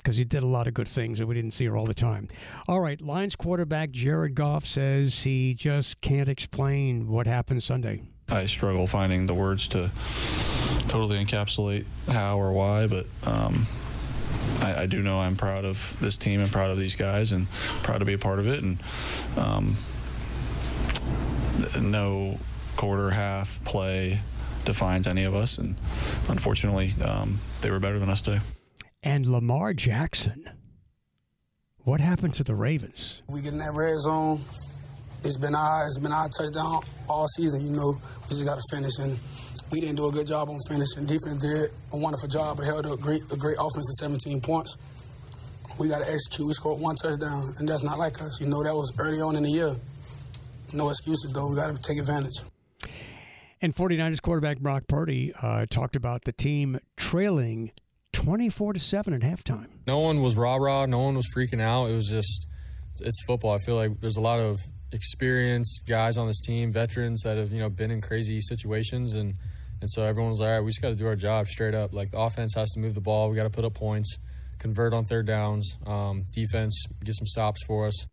because 0.02 0.16
he 0.16 0.25
did 0.25 0.42
a 0.42 0.47
lot 0.47 0.66
of 0.66 0.75
good 0.75 0.88
things 0.88 1.21
and 1.21 1.28
we 1.28 1.35
didn't 1.35 1.52
see 1.52 1.64
her 1.66 1.76
all 1.76 1.87
the 1.87 1.94
time. 1.94 2.28
All 2.66 2.80
right, 2.80 3.00
Lions 3.00 3.37
quarterback 3.37 3.90
Jared 3.90 4.35
Goff 4.35 4.64
says 4.64 5.23
he 5.23 5.54
just 5.54 6.00
can't 6.00 6.28
explain 6.28 7.09
what 7.09 7.26
happened 7.26 7.62
Sunday. 7.62 8.02
I 8.30 8.47
struggle 8.47 8.87
finding 8.87 9.26
the 9.26 9.35
words 9.35 9.68
to 9.68 9.90
totally 10.88 11.23
encapsulate 11.23 11.85
how 12.11 12.38
or 12.38 12.52
why, 12.52 12.87
but 12.87 13.06
um, 13.26 13.66
I, 14.61 14.82
I, 14.82 14.87
do 14.87 15.02
know 15.02 15.21
I'm 15.21 15.37
proud 15.37 15.64
of 15.64 15.97
this 16.00 16.16
team 16.16 16.40
and 16.40 16.50
proud 16.50 16.71
of 16.71 16.78
these 16.78 16.94
guys 16.94 17.32
and 17.32 17.49
proud 17.82 17.99
to 17.99 18.04
be 18.04 18.14
a 18.14 18.18
part 18.18 18.38
of 18.38 18.47
it. 18.47 18.62
And 18.62 18.80
um, 19.37 19.76
no 21.90 22.38
quarter, 22.76 23.11
half, 23.11 23.62
play 23.64 24.21
defines 24.64 25.06
any 25.06 25.25
of 25.25 25.35
us. 25.35 25.59
And 25.59 25.76
unfortunately, 26.28 26.92
um, 27.04 27.38
they 27.61 27.71
were 27.71 27.80
better 27.80 27.99
than 27.99 28.09
us 28.09 28.21
today. 28.21 28.40
And 29.02 29.26
Lamar 29.26 29.75
Jackson. 29.75 30.49
What 31.78 32.00
happened 32.00 32.35
to 32.35 32.44
the 32.44 32.54
Ravens? 32.54 33.23
We 33.28 33.40
get 33.40 33.52
in 33.52 33.59
that 33.59 33.73
red 33.75 33.99
zone 33.99 34.40
it's 35.25 35.37
been 35.37 35.54
our 35.54 35.87
it's 35.87 35.99
been 35.99 36.12
our 36.12 36.28
touchdown 36.28 36.80
all 37.09 37.26
season. 37.37 37.64
You 37.64 37.71
know, 37.71 37.97
we 38.23 38.28
just 38.28 38.44
got 38.44 38.59
to 38.59 38.62
finish, 38.71 38.99
and 38.99 39.18
we 39.71 39.80
didn't 39.80 39.97
do 39.97 40.06
a 40.06 40.12
good 40.12 40.26
job 40.26 40.49
on 40.49 40.59
finishing. 40.68 41.06
Defense 41.06 41.38
did 41.38 41.71
a 41.92 41.97
wonderful 41.97 42.28
job, 42.28 42.56
but 42.56 42.66
held 42.66 42.87
up 42.87 43.00
great 43.00 43.23
a 43.30 43.37
great 43.37 43.56
offense 43.59 43.88
at 44.00 44.04
17 44.04 44.40
points. 44.40 44.76
We 45.78 45.88
got 45.88 46.02
to 46.02 46.11
execute. 46.11 46.47
We 46.47 46.52
scored 46.52 46.80
one 46.80 46.97
touchdown, 46.97 47.54
and 47.59 47.68
that's 47.68 47.85
not 47.85 47.99
like 47.99 48.21
us. 48.21 48.40
You 48.40 48.47
know, 48.47 48.62
that 48.62 48.75
was 48.75 48.92
early 48.99 49.21
on 49.21 49.37
in 49.37 49.44
the 49.44 49.50
year. 49.50 49.75
No 50.75 50.88
excuses 50.88 51.32
though. 51.32 51.49
We 51.49 51.56
got 51.56 51.75
to 51.75 51.80
take 51.82 51.99
advantage. 51.99 52.40
And 53.61 53.75
49ers 53.75 54.21
quarterback 54.21 54.59
Brock 54.59 54.88
Purdy 54.88 55.32
uh, 55.40 55.66
talked 55.71 55.94
about 55.94 56.25
the 56.25 56.32
team 56.32 56.80
trailing 56.97 57.71
24 58.23 58.75
to 58.75 58.81
7 58.81 59.14
at 59.14 59.21
halftime. 59.21 59.67
No 59.87 59.99
one 59.99 60.23
was 60.23 60.37
rah 60.37 60.57
rah. 60.57 60.87
No 60.87 61.00
one 61.00 61.17
was 61.17 61.26
freaking 61.37 61.61
out. 61.61 61.87
It 61.91 61.97
was 61.97 62.09
just, 62.09 62.47
it's 63.00 63.25
football. 63.26 63.52
I 63.52 63.59
feel 63.59 63.75
like 63.75 64.00
there's 64.00 64.17
a 64.17 64.21
lot 64.21 64.38
of 64.38 64.61
experienced 64.93 65.83
guys 65.88 66.17
on 66.17 66.26
this 66.29 66.41
team, 66.41 66.71
veterans 66.73 67.23
that 67.23 67.37
have 67.37 67.50
you 67.52 67.59
know 67.59 67.69
been 67.69 67.91
in 67.91 68.00
crazy 68.00 68.41
situations, 68.41 69.14
and 69.14 69.35
and 69.81 69.91
so 69.91 70.05
everyone's 70.05 70.38
like, 70.38 70.49
all 70.49 70.55
right, 70.55 70.61
we 70.61 70.71
just 70.71 70.83
got 70.83 70.91
to 70.91 70.95
do 70.95 71.07
our 71.07 71.17
job 71.17 71.49
straight 71.49 71.75
up. 71.75 71.93
Like 71.93 72.11
the 72.11 72.19
offense 72.19 72.55
has 72.55 72.71
to 72.73 72.81
move 72.81 72.95
the 72.95 73.00
ball, 73.00 73.29
we 73.29 73.37
got 73.37 73.45
to 73.45 73.50
put 73.50 73.64
up 73.64 73.75
points, 73.75 74.19
convert 74.59 74.95
on 74.95 75.05
third 75.05 75.26
downs, 75.26 75.76
um, 75.87 76.25
defense 76.33 76.85
get 77.02 77.17
some 77.17 77.26
stops 77.26 77.64
for 77.67 77.87
us. 77.87 78.07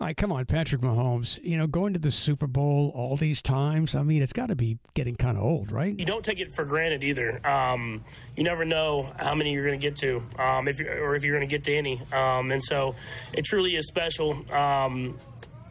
All 0.00 0.06
right, 0.06 0.16
come 0.16 0.32
on, 0.32 0.44
Patrick 0.46 0.82
Mahomes. 0.82 1.42
You 1.42 1.56
know, 1.56 1.66
going 1.66 1.92
to 1.92 1.98
the 1.98 2.10
Super 2.10 2.46
Bowl 2.46 2.92
all 2.94 3.16
these 3.16 3.42
times, 3.42 3.94
I 3.94 4.02
mean, 4.02 4.22
it's 4.22 4.32
got 4.32 4.48
to 4.48 4.56
be 4.56 4.78
getting 4.94 5.16
kind 5.16 5.36
of 5.36 5.44
old, 5.44 5.72
right? 5.72 5.98
You 5.98 6.04
don't 6.04 6.24
take 6.24 6.40
it 6.40 6.52
for 6.52 6.64
granted 6.64 7.02
either. 7.02 7.40
Um, 7.46 8.04
you 8.36 8.44
never 8.44 8.64
know 8.64 9.12
how 9.18 9.34
many 9.34 9.52
you're 9.52 9.64
going 9.64 9.78
to 9.78 9.86
get 9.86 9.96
to, 9.96 10.22
um, 10.38 10.68
if 10.68 10.80
or 10.80 11.14
if 11.14 11.24
you're 11.24 11.36
going 11.36 11.48
to 11.48 11.52
get 11.52 11.64
to 11.64 11.74
any. 11.74 12.00
Um, 12.12 12.52
and 12.52 12.62
so 12.62 12.94
it 13.32 13.44
truly 13.44 13.76
is 13.76 13.86
special. 13.86 14.44
Um, 14.52 15.18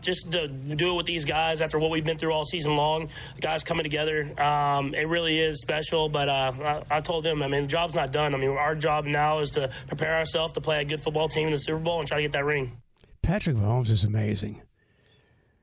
just 0.06 0.32
to 0.32 0.48
do 0.48 0.92
it 0.92 0.94
with 0.94 1.06
these 1.06 1.26
guys 1.26 1.60
after 1.60 1.80
what 1.80 1.90
we've 1.90 2.06
been 2.06 2.18
through 2.18 2.32
all 2.32 2.46
season 2.46 2.76
long, 2.76 3.10
guys 3.42 3.64
coming 3.64 3.84
together, 3.84 4.32
um, 4.40 4.94
it 4.94 5.08
really 5.08 5.40
is 5.40 5.60
special. 5.60 6.08
But 6.08 6.30
uh, 6.30 6.52
I, 6.64 6.98
I, 6.98 7.02
told 7.02 7.24
them, 7.24 7.42
I 7.42 7.48
mean, 7.48 7.64
the 7.64 7.68
job's 7.68 7.96
not 7.96 8.12
done. 8.12 8.34
I 8.34 8.38
mean, 8.38 8.52
our 8.52 8.76
job 8.76 9.06
now 9.06 9.40
is 9.40 9.52
to 9.52 9.70
prepare 9.88 10.14
ourselves 10.14 10.54
to 10.54 10.62
play 10.62 10.82
a 10.82 10.86
good 10.86 11.02
football 11.02 11.28
team 11.28 11.48
in 11.48 11.52
the 11.52 11.58
Super 11.58 11.80
Bowl 11.80 12.00
and 12.00 12.08
try 12.08 12.18
to 12.18 12.24
get 12.24 12.34
that 12.34 12.46
ring. 12.46 12.78
Patrick 13.26 13.58
Mahomes 13.58 13.90
is 13.90 14.04
amazing. 14.04 14.62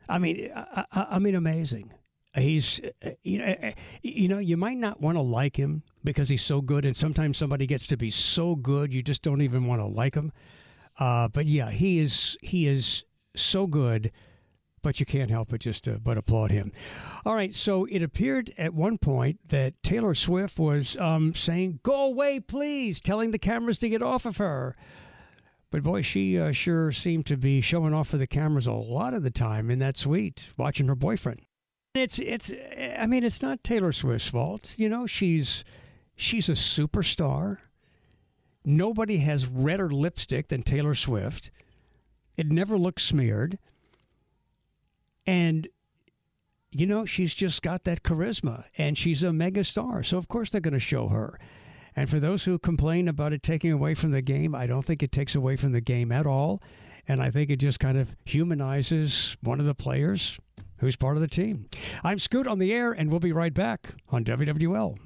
I 0.08 0.18
mean, 0.18 0.50
I, 0.54 0.84
I, 0.90 1.06
I 1.12 1.18
mean, 1.20 1.36
amazing. 1.36 1.92
He's, 2.34 2.80
you 3.22 3.38
know, 3.38 3.72
you 4.02 4.28
know, 4.28 4.38
you 4.38 4.56
might 4.56 4.78
not 4.78 5.00
want 5.00 5.16
to 5.16 5.22
like 5.22 5.56
him 5.56 5.82
because 6.02 6.28
he's 6.28 6.42
so 6.42 6.60
good, 6.60 6.84
and 6.84 6.96
sometimes 6.96 7.36
somebody 7.38 7.66
gets 7.66 7.86
to 7.88 7.96
be 7.96 8.10
so 8.10 8.56
good 8.56 8.92
you 8.92 9.02
just 9.02 9.22
don't 9.22 9.42
even 9.42 9.66
want 9.66 9.80
to 9.80 9.86
like 9.86 10.14
him. 10.14 10.32
Uh, 10.98 11.28
but 11.28 11.46
yeah, 11.46 11.70
he 11.70 12.00
is 12.00 12.36
he 12.42 12.66
is 12.66 13.04
so 13.34 13.66
good 13.66 14.10
but 14.82 14.98
you 14.98 15.06
can't 15.06 15.30
help 15.30 15.48
but 15.48 15.60
just 15.60 15.86
uh, 15.88 15.98
but 16.02 16.18
applaud 16.18 16.50
him. 16.50 16.72
All 17.24 17.34
right, 17.34 17.54
so 17.54 17.84
it 17.84 18.02
appeared 18.02 18.52
at 18.58 18.74
one 18.74 18.98
point 18.98 19.38
that 19.48 19.80
Taylor 19.82 20.14
Swift 20.14 20.58
was 20.58 20.96
um, 20.96 21.34
saying, 21.34 21.80
"Go 21.82 22.06
away, 22.06 22.40
please," 22.40 23.00
telling 23.00 23.30
the 23.30 23.38
cameras 23.38 23.78
to 23.78 23.88
get 23.88 24.02
off 24.02 24.26
of 24.26 24.38
her. 24.38 24.76
But 25.72 25.82
boy, 25.82 26.02
she 26.02 26.38
uh, 26.38 26.52
sure 26.52 26.92
seemed 26.92 27.24
to 27.26 27.36
be 27.38 27.62
showing 27.62 27.94
off 27.94 28.08
for 28.08 28.18
the 28.18 28.26
cameras 28.26 28.66
a 28.66 28.72
lot 28.72 29.14
of 29.14 29.22
the 29.22 29.30
time 29.30 29.70
in 29.70 29.78
that 29.78 29.96
suite, 29.96 30.52
watching 30.58 30.86
her 30.86 30.94
boyfriend. 30.94 31.40
It's 31.94 32.18
it's 32.18 32.52
I 32.98 33.06
mean, 33.06 33.24
it's 33.24 33.40
not 33.40 33.64
Taylor 33.64 33.90
Swift's 33.90 34.28
fault. 34.28 34.74
You 34.76 34.90
know, 34.90 35.06
she's 35.06 35.64
she's 36.14 36.50
a 36.50 36.52
superstar. 36.52 37.56
Nobody 38.66 39.16
has 39.18 39.46
redder 39.46 39.88
lipstick 39.88 40.48
than 40.48 40.62
Taylor 40.62 40.94
Swift. 40.94 41.50
It 42.36 42.52
never 42.52 42.76
looks 42.76 43.02
smeared. 43.02 43.58
And, 45.26 45.68
you 46.70 46.86
know, 46.86 47.06
she's 47.06 47.34
just 47.34 47.62
got 47.62 47.84
that 47.84 48.02
charisma 48.02 48.64
and 48.76 48.96
she's 48.96 49.22
a 49.22 49.32
mega 49.32 49.64
star. 49.64 50.02
So, 50.02 50.18
of 50.18 50.28
course, 50.28 50.50
they're 50.50 50.60
going 50.60 50.74
to 50.74 50.80
show 50.80 51.08
her. 51.08 51.38
And 51.94 52.08
for 52.08 52.18
those 52.18 52.44
who 52.44 52.58
complain 52.58 53.08
about 53.08 53.32
it 53.32 53.42
taking 53.42 53.72
away 53.72 53.94
from 53.94 54.10
the 54.12 54.22
game, 54.22 54.54
I 54.54 54.66
don't 54.66 54.84
think 54.84 55.02
it 55.02 55.12
takes 55.12 55.34
away 55.34 55.56
from 55.56 55.72
the 55.72 55.80
game 55.80 56.10
at 56.10 56.26
all. 56.26 56.62
And 57.06 57.22
I 57.22 57.30
think 57.30 57.50
it 57.50 57.56
just 57.56 57.80
kind 57.80 57.98
of 57.98 58.14
humanizes 58.24 59.36
one 59.42 59.60
of 59.60 59.66
the 59.66 59.74
players 59.74 60.38
who's 60.78 60.96
part 60.96 61.16
of 61.16 61.20
the 61.20 61.28
team. 61.28 61.66
I'm 62.02 62.18
Scoot 62.18 62.46
on 62.46 62.58
the 62.58 62.72
air, 62.72 62.92
and 62.92 63.10
we'll 63.10 63.20
be 63.20 63.32
right 63.32 63.52
back 63.52 63.94
on 64.08 64.24
WWL. 64.24 64.96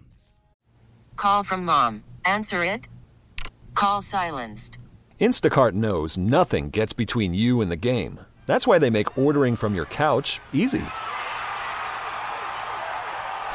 Call 1.16 1.42
from 1.42 1.64
mom. 1.64 2.04
Answer 2.24 2.62
it. 2.62 2.88
Call 3.74 4.02
silenced. 4.02 4.78
Instacart 5.20 5.72
knows 5.72 6.16
nothing 6.16 6.70
gets 6.70 6.92
between 6.92 7.32
you 7.32 7.62
and 7.62 7.70
the 7.70 7.76
game. 7.76 8.20
That's 8.46 8.66
why 8.66 8.78
they 8.78 8.90
make 8.90 9.18
ordering 9.18 9.56
from 9.56 9.74
your 9.74 9.86
couch 9.86 10.40
easy. 10.52 10.84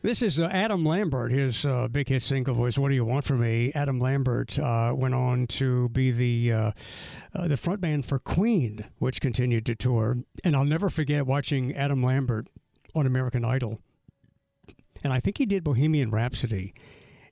This 0.00 0.22
is 0.22 0.38
uh, 0.38 0.44
Adam 0.44 0.84
Lambert, 0.84 1.32
his 1.32 1.66
uh, 1.66 1.88
big 1.88 2.08
hit 2.08 2.22
single 2.22 2.54
was 2.54 2.78
"What 2.78 2.90
Do 2.90 2.94
You 2.94 3.04
Want 3.04 3.24
From 3.24 3.40
Me." 3.40 3.72
Adam 3.74 3.98
Lambert 3.98 4.56
uh, 4.56 4.92
went 4.94 5.12
on 5.12 5.48
to 5.48 5.88
be 5.88 6.12
the 6.12 6.52
uh, 6.52 6.70
uh, 7.34 7.48
the 7.48 7.56
frontman 7.56 8.04
for 8.04 8.20
Queen, 8.20 8.84
which 8.98 9.20
continued 9.20 9.66
to 9.66 9.74
tour. 9.74 10.18
And 10.44 10.54
I'll 10.54 10.64
never 10.64 10.88
forget 10.88 11.26
watching 11.26 11.74
Adam 11.74 12.00
Lambert 12.00 12.46
on 12.94 13.06
American 13.06 13.44
Idol, 13.44 13.80
and 15.02 15.12
I 15.12 15.18
think 15.18 15.38
he 15.38 15.46
did 15.46 15.64
Bohemian 15.64 16.12
Rhapsody. 16.12 16.74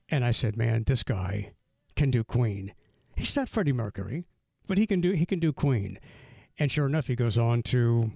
And 0.09 0.25
I 0.25 0.31
said, 0.31 0.57
"Man, 0.57 0.83
this 0.83 1.03
guy 1.03 1.53
can 1.95 2.11
do 2.11 2.25
Queen. 2.25 2.73
He's 3.15 3.33
not 3.37 3.47
Freddie 3.47 3.71
Mercury, 3.71 4.25
but 4.67 4.77
he 4.77 4.85
can 4.85 4.99
do 4.99 5.11
he 5.11 5.25
can 5.25 5.39
do 5.39 5.53
Queen." 5.53 5.99
And 6.59 6.69
sure 6.69 6.85
enough, 6.85 7.07
he 7.07 7.15
goes 7.15 7.37
on 7.37 7.63
to 7.63 8.11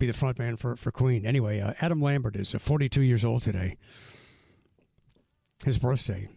be 0.00 0.06
the 0.06 0.12
front 0.12 0.38
man 0.38 0.56
for, 0.56 0.74
for 0.74 0.90
Queen. 0.90 1.24
Anyway, 1.24 1.60
uh, 1.60 1.74
Adam 1.80 2.02
Lambert 2.02 2.34
is 2.34 2.54
uh, 2.54 2.58
42 2.58 3.02
years 3.02 3.24
old 3.24 3.42
today. 3.42 3.76
His 5.64 5.78
birthday. 5.78 6.28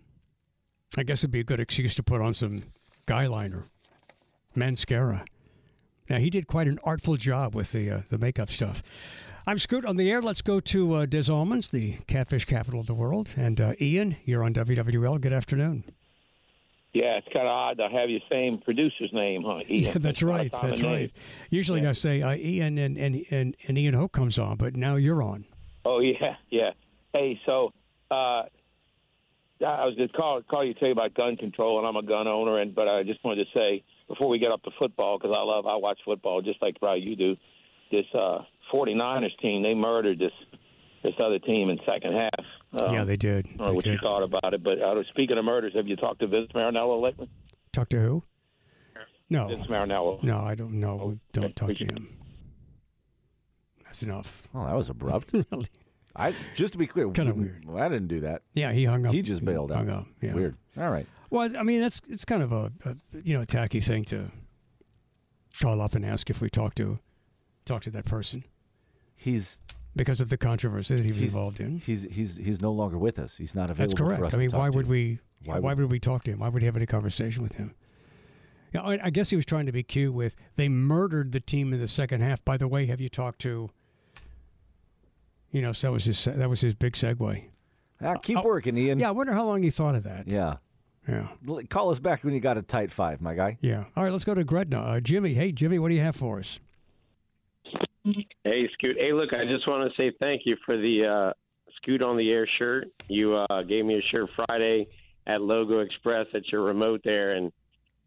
I 0.96 1.04
guess 1.04 1.22
it'd 1.22 1.32
be 1.32 1.40
a 1.40 1.44
good 1.44 1.60
excuse 1.60 1.96
to 1.96 2.04
put 2.04 2.22
on 2.22 2.36
some 2.36 2.64
guy 3.08 3.26
liner, 3.26 3.66
mascara. 4.54 5.26
Now, 6.10 6.20
he 6.20 6.30
did 6.30 6.46
quite 6.46 6.68
an 6.68 6.80
artful 6.84 7.16
job 7.16 7.56
with 7.56 7.72
the, 7.72 7.90
uh, 7.90 8.02
the 8.10 8.18
makeup 8.18 8.50
stuff. 8.50 8.84
I'm 9.48 9.58
Scoot 9.58 9.86
on 9.86 9.98
the 9.98 10.12
air. 10.12 10.22
Let's 10.22 10.42
go 10.42 10.60
to 10.60 10.94
uh, 10.94 11.06
Des 11.06 11.32
Allemands, 11.32 11.70
the 11.70 11.98
catfish 12.08 12.46
capital 12.46 12.80
of 12.80 12.88
the 12.88 12.94
world. 12.94 13.34
And 13.36 13.60
uh, 13.60 13.74
Ian, 13.82 14.18
you're 14.26 14.44
on 14.44 14.54
WWL. 14.54 15.20
Good 15.20 15.34
afternoon. 15.34 15.86
Yeah, 16.94 17.18
it's 17.18 17.28
kind 17.34 17.48
of 17.48 17.52
odd 17.52 17.78
to 17.80 17.90
have 17.90 18.10
your 18.10 18.22
same 18.32 18.60
producer's 18.60 19.12
name, 19.14 19.44
huh? 19.44 19.62
Ian. 19.68 19.84
Yeah, 19.84 19.94
that's 19.96 20.22
right. 20.22 20.52
That's 20.52 20.82
right. 20.84 20.92
name. 20.92 21.12
Usually 21.50 21.82
Yeah. 21.82 21.90
I 21.90 21.94
say 21.94 22.22
uh, 22.22 22.36
Ian 22.36 22.78
and, 22.78 22.98
and, 22.98 23.26
and, 23.32 23.58
and 23.68 23.78
Ian 23.78 23.96
Hope 23.96 24.12
comes 24.12 24.38
on, 24.38 24.58
but 24.58 24.76
now 24.76 24.96
you're 24.96 25.24
on. 25.24 25.46
Oh 25.86 26.00
yeah, 26.02 26.36
yeah. 26.50 26.70
Hey, 27.12 27.40
so 27.48 27.74
uh, 28.12 28.44
I 29.66 29.86
was 29.86 29.96
just 29.98 30.14
call 30.14 30.42
call 30.44 30.64
you 30.64 30.74
to 30.74 30.80
tell 30.80 30.90
you 30.90 30.94
about 30.94 31.14
gun 31.14 31.36
control, 31.36 31.80
and 31.80 31.88
I'm 31.88 31.96
a 31.96 32.04
gun 32.04 32.28
owner, 32.28 32.58
and 32.58 32.76
but 32.76 32.88
I 32.88 33.04
just 33.04 33.24
wanted 33.24 33.46
to 33.46 33.60
say 33.60 33.84
before 34.08 34.30
we 34.30 34.38
get 34.38 34.52
up 34.52 34.62
to 34.64 34.72
football 34.78 35.18
because 35.18 35.36
I 35.36 35.42
love 35.42 35.66
I 35.66 35.76
watch 35.78 36.00
football 36.06 36.42
just 36.42 36.62
like 36.62 36.80
probably 36.80 37.02
you 37.02 37.16
do. 37.16 37.38
This 37.92 38.06
uh, 38.16 38.40
49ers 38.74 39.38
team 39.40 39.62
they 39.64 39.76
murdered 39.76 40.20
this 40.20 40.32
this 41.04 41.14
other 41.20 41.40
team 41.40 41.70
in 41.70 41.80
second 41.88 42.14
half. 42.14 42.46
Um, 42.80 42.94
yeah, 42.94 43.04
they 43.04 43.18
did. 43.18 43.46
I 43.46 43.50
don't 43.50 43.58
know 43.60 43.68
They 43.68 43.74
what 43.74 43.86
you 43.86 43.98
thought 44.02 44.24
about 44.24 44.54
it, 44.54 44.64
but 44.64 44.82
uh, 44.82 45.04
speaking 45.10 45.38
of 45.38 45.46
murders, 45.46 45.74
have 45.76 45.88
you 45.88 45.96
talked 45.96 46.20
to 46.22 46.28
Vince 46.28 46.52
Marinello 46.54 47.02
lately? 47.02 47.30
Talk 47.72 47.90
to 47.90 48.00
who? 48.00 48.24
No. 49.30 49.48
Vince 49.48 49.68
Marinello. 49.68 50.22
No, 50.24 50.40
I 50.40 50.56
don't 50.56 50.74
know. 50.80 50.96
We 50.96 51.20
don't 51.34 51.56
talk 51.56 51.74
to 51.76 51.86
him. 51.86 52.18
That's 53.86 54.04
enough. 54.04 54.48
Oh, 54.56 54.66
that 54.66 54.76
was 54.76 54.90
abrupt. 54.90 55.34
really? 55.52 55.68
I 56.16 56.36
just 56.54 56.74
to 56.74 56.80
be 56.80 56.88
clear, 56.88 57.10
Kinda 57.10 57.34
we- 57.34 57.52
well, 57.66 57.82
I 57.84 57.90
didn't 57.90 58.08
do 58.08 58.22
that. 58.22 58.44
Yeah, 58.54 58.72
he 58.72 58.86
hung 58.86 59.06
up. 59.06 59.14
He 59.14 59.22
just 59.22 59.44
bailed 59.44 59.72
out. 59.72 59.78
Hung 59.78 59.90
up. 59.90 60.08
Yeah. 60.22 60.34
Weird. 60.34 60.56
All 60.78 60.90
right. 60.90 61.08
Well, 61.30 61.50
I 61.58 61.64
mean, 61.64 61.82
that's 61.82 62.00
it's 62.10 62.26
kind 62.26 62.44
of 62.44 62.52
a, 62.52 62.72
a 62.86 62.96
you 63.24 63.36
know 63.38 63.46
tacky 63.46 63.82
thing 63.82 64.04
to 64.06 64.32
call 65.60 65.82
up 65.82 65.96
and 65.96 66.06
ask 66.06 66.30
if 66.30 66.42
we 66.42 66.50
talk 66.50 66.76
to 66.76 67.00
talk 67.66 67.82
to 67.84 67.92
that 67.92 68.06
person. 68.06 68.44
He's 69.16 69.60
because 69.96 70.22
of 70.22 70.30
the 70.30 70.38
controversy 70.38 70.96
that 70.96 71.06
he 71.06 71.12
was 71.12 71.20
he's- 71.20 71.32
involved 71.34 71.60
in. 71.60 71.78
He's 71.78 72.04
he's 72.04 72.38
he's 72.38 72.62
no 72.62 72.72
longer 72.72 72.98
with 72.98 73.20
us. 73.20 73.38
He's 73.38 73.56
not 73.56 73.70
available 73.70 73.96
That's 74.08 74.18
correct. 74.18 74.34
I 74.34 74.38
mean, 74.38 74.52
why 74.52 74.70
would 74.70 74.88
we? 74.88 75.20
Why 75.46 75.60
Why, 75.60 75.74
would- 75.74 75.84
would 75.84 75.92
we 75.92 76.00
talk 76.00 76.24
to 76.26 76.32
him? 76.32 76.40
Why 76.40 76.50
would 76.50 76.62
he 76.62 76.66
have 76.66 76.76
any 76.78 76.86
conversation 76.86 77.44
with 77.44 77.56
him? 77.56 77.74
Yeah, 78.74 78.82
I, 78.82 79.00
I 79.06 79.10
guess 79.12 79.30
he 79.30 79.36
was 79.36 79.46
trying 79.46 79.68
to 79.68 79.72
be 79.72 79.84
cute 79.84 80.14
with 80.14 80.36
they 80.56 80.68
murdered 80.68 81.32
the 81.32 81.40
team 81.40 81.74
in 81.74 81.80
the 81.80 81.88
second 81.88 82.22
half. 82.22 82.44
By 82.44 82.58
the 82.58 82.68
way, 82.68 82.88
have 82.88 83.00
you 83.00 83.10
talked 83.10 83.40
to? 83.42 83.70
You 85.52 85.62
know, 85.62 85.72
so 85.72 85.88
that 85.88 85.92
was 85.92 86.06
his 86.06 86.26
that 86.26 86.50
was 86.50 86.62
his 86.62 86.74
big 86.74 86.94
segue. 86.94 87.44
Ah, 88.02 88.16
keep 88.16 88.44
working, 88.44 88.78
Ian. 88.78 89.00
Yeah, 89.00 89.10
I 89.10 89.12
wonder 89.12 89.34
how 89.34 89.46
long 89.46 89.62
he 89.62 89.70
thought 89.70 89.96
of 89.96 90.04
that. 90.04 90.28
Yeah. 90.28 90.58
Yeah. 91.08 91.28
Call 91.70 91.90
us 91.90 92.00
back 92.00 92.24
when 92.24 92.34
you 92.34 92.40
got 92.40 92.58
a 92.58 92.62
tight 92.62 92.90
five, 92.92 93.22
my 93.22 93.34
guy. 93.36 93.58
Yeah. 93.62 93.84
All 93.96 94.04
right, 94.04 94.12
let's 94.12 94.24
go 94.24 94.34
to 94.34 94.44
Gretna. 94.44 94.80
Uh, 94.82 95.00
Jimmy, 95.02 95.34
hey 95.34 95.52
Jimmy, 95.52 95.78
what 95.78 95.90
do 95.90 95.96
you 95.96 96.02
have 96.02 96.16
for 96.16 96.40
us? 96.40 96.60
Hey, 98.44 98.70
Scoot. 98.74 98.98
Hey, 99.00 99.14
look, 99.14 99.34
I 99.34 99.46
just 99.46 99.68
want 99.68 99.90
to 99.90 100.02
say 100.02 100.12
thank 100.22 100.42
you 100.46 100.58
for 100.66 100.76
the 100.76 101.06
uh, 101.06 101.34
Scoot 101.78 102.04
on 102.04 102.18
the 102.18 102.32
Air 102.34 102.48
shirt. 102.60 102.90
You 103.08 103.34
uh, 103.34 103.64
gave 103.64 103.86
me 103.86 103.96
a 103.98 104.02
shirt 104.02 104.30
Friday 104.36 104.88
at 105.26 105.42
Logo 105.42 105.80
Express 105.80 106.28
at 106.34 106.52
your 106.52 106.64
remote 106.64 107.02
there, 107.06 107.30
and 107.32 107.52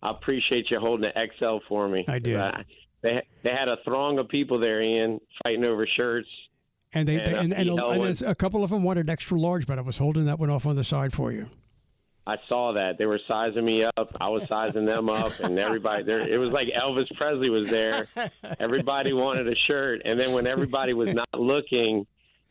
I 0.02 0.11
appreciate 0.11 0.70
you 0.70 0.78
holding 0.78 1.11
the 1.14 1.28
XL 1.38 1.59
for 1.68 1.88
me. 1.88 2.04
I 2.09 2.18
do. 2.18 2.37
Uh, 2.37 2.62
they 3.02 3.22
they 3.42 3.50
had 3.50 3.68
a 3.68 3.78
throng 3.85 4.18
of 4.18 4.28
people 4.28 4.59
there, 4.59 4.82
Ian, 4.82 5.20
fighting 5.44 5.64
over 5.64 5.87
shirts. 5.87 6.28
And 6.92 7.06
they, 7.06 7.16
And, 7.16 7.26
they 7.26 7.35
uh, 7.35 7.42
and, 7.42 7.52
and, 7.52 8.02
and 8.02 8.22
a 8.22 8.35
couple 8.35 8.64
of 8.64 8.70
them 8.70 8.82
wanted 8.82 9.11
extra 9.11 9.38
large, 9.38 9.66
but 9.66 9.78
I 9.78 9.82
was 9.82 9.98
holding 9.98 10.24
that 10.26 10.38
one 10.38 10.50
off 10.50 10.66
on 10.66 10.76
the 10.76 10.85
side 10.85 11.12
for 11.12 11.32
you. 11.32 11.48
I 12.28 12.36
saw 12.48 12.72
that 12.72 12.98
they 12.98 13.06
were 13.06 13.20
sizing 13.28 13.64
me 13.64 13.84
up. 13.84 14.16
I 14.20 14.28
was 14.28 14.42
sizing 14.48 14.84
them 14.84 15.08
up, 15.08 15.38
and 15.40 15.56
everybody 15.58 16.02
there. 16.02 16.20
It 16.28 16.38
was 16.40 16.50
like 16.50 16.68
Elvis 16.68 17.06
Presley 17.16 17.50
was 17.50 17.68
there. 17.70 18.06
Everybody 18.58 19.12
wanted 19.12 19.46
a 19.48 19.54
shirt, 19.54 20.02
and 20.04 20.18
then 20.18 20.32
when 20.32 20.46
everybody 20.46 20.92
was 20.92 21.08
not 21.14 21.28
looking, 21.38 22.06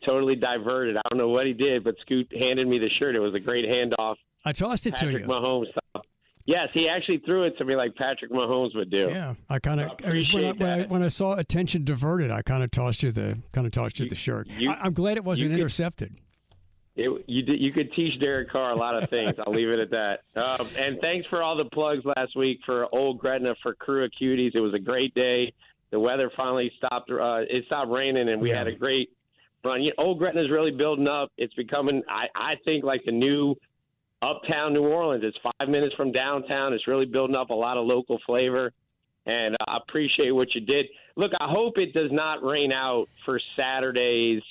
totally 0.06 0.34
diverted. 0.36 0.96
I 0.96 1.02
don't 1.10 1.18
know 1.18 1.28
what 1.28 1.46
he 1.46 1.52
did, 1.52 1.84
but 1.84 1.96
Scoot 2.00 2.30
handed 2.40 2.68
me 2.68 2.78
the 2.78 2.88
shirt. 2.90 3.16
It 3.16 3.20
was 3.20 3.34
a 3.34 3.40
great 3.40 3.66
handoff. 3.66 4.16
I 4.44 4.52
tossed 4.52 4.86
it 4.86 4.96
to 4.96 5.04
Patrick 5.06 5.22
you. 5.24 5.28
Mahomes 5.28 5.66
style. 5.70 6.04
Yes, 6.46 6.68
he 6.72 6.88
actually 6.88 7.18
threw 7.18 7.42
it 7.42 7.58
to 7.58 7.64
me 7.64 7.74
like 7.74 7.96
Patrick 7.96 8.30
Mahomes 8.30 8.74
would 8.76 8.88
do. 8.88 9.08
Yeah, 9.10 9.34
I 9.50 9.58
kind 9.58 9.80
of 9.80 9.90
when, 10.32 10.56
when, 10.58 10.88
when 10.88 11.02
I 11.02 11.08
saw 11.08 11.34
attention 11.34 11.84
diverted, 11.84 12.30
I 12.30 12.42
kind 12.42 12.62
of 12.62 12.70
tossed 12.70 13.02
you 13.02 13.10
the 13.10 13.36
kind 13.52 13.66
of 13.66 13.72
tossed 13.72 13.98
you, 13.98 14.08
the 14.08 14.14
shirt. 14.14 14.46
you- 14.48 14.70
I, 14.70 14.74
I'm 14.84 14.92
glad 14.92 15.16
it 15.16 15.24
wasn't 15.24 15.50
you 15.50 15.54
could- 15.56 15.60
intercepted. 15.60 16.14
It, 16.96 17.24
you 17.26 17.42
did, 17.42 17.60
you 17.60 17.72
could 17.72 17.92
teach 17.92 18.18
Derek 18.20 18.50
Carr 18.50 18.72
a 18.72 18.74
lot 18.74 19.00
of 19.00 19.10
things. 19.10 19.34
I'll 19.46 19.52
leave 19.52 19.68
it 19.68 19.78
at 19.78 19.90
that. 19.90 20.20
Um, 20.34 20.66
and 20.78 20.98
thanks 21.02 21.26
for 21.28 21.42
all 21.42 21.54
the 21.54 21.66
plugs 21.66 22.04
last 22.16 22.34
week 22.34 22.60
for 22.64 22.88
Old 22.94 23.18
Gretna 23.18 23.54
for 23.62 23.74
Crew 23.74 24.04
of 24.04 24.10
Cuties. 24.18 24.54
It 24.54 24.62
was 24.62 24.72
a 24.72 24.78
great 24.78 25.14
day. 25.14 25.52
The 25.90 26.00
weather 26.00 26.30
finally 26.36 26.72
stopped. 26.78 27.10
Uh, 27.10 27.42
it 27.48 27.64
stopped 27.66 27.90
raining, 27.90 28.30
and 28.30 28.40
we 28.40 28.48
had 28.48 28.66
a 28.66 28.72
great 28.72 29.10
run. 29.62 29.82
You 29.82 29.90
know, 29.90 30.04
Old 30.04 30.18
Gretna's 30.18 30.50
really 30.50 30.70
building 30.70 31.06
up. 31.06 31.30
It's 31.36 31.54
becoming, 31.54 32.02
I, 32.08 32.28
I 32.34 32.54
think, 32.64 32.82
like 32.82 33.04
the 33.04 33.12
new 33.12 33.56
uptown 34.22 34.72
New 34.72 34.86
Orleans. 34.86 35.22
It's 35.22 35.38
five 35.58 35.68
minutes 35.68 35.94
from 35.94 36.12
downtown. 36.12 36.72
It's 36.72 36.88
really 36.88 37.06
building 37.06 37.36
up 37.36 37.50
a 37.50 37.54
lot 37.54 37.76
of 37.76 37.86
local 37.86 38.18
flavor. 38.26 38.72
And 39.26 39.54
uh, 39.54 39.64
I 39.68 39.76
appreciate 39.76 40.30
what 40.30 40.54
you 40.54 40.62
did. 40.62 40.86
Look, 41.16 41.32
I 41.40 41.48
hope 41.48 41.78
it 41.78 41.92
does 41.92 42.10
not 42.10 42.42
rain 42.42 42.72
out 42.72 43.08
for 43.24 43.38
Saturday's 43.58 44.42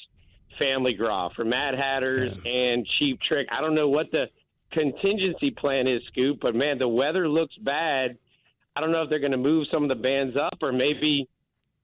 Family 0.60 0.94
Gras 0.94 1.30
for 1.36 1.46
Mad 1.46 1.76
Hatters 1.76 2.32
and 2.46 2.86
Cheap 3.00 3.20
Trick. 3.22 3.48
I 3.52 3.62
don't 3.62 3.76
know 3.76 3.88
what 3.88 4.12
the 4.12 4.30
contingency 4.72 5.52
plan 5.52 5.88
is, 5.88 6.00
Scoot. 6.08 6.40
But 6.42 6.56
man, 6.56 6.78
the 6.78 6.88
weather 6.88 7.28
looks 7.28 7.56
bad. 7.58 8.18
I 8.76 8.82
don't 8.82 8.92
know 8.92 9.02
if 9.04 9.10
they're 9.10 9.20
going 9.20 9.32
to 9.32 9.38
move 9.38 9.68
some 9.74 9.84
of 9.84 9.90
the 9.90 9.96
bands 9.96 10.36
up, 10.38 10.58
or 10.62 10.72
maybe, 10.72 11.30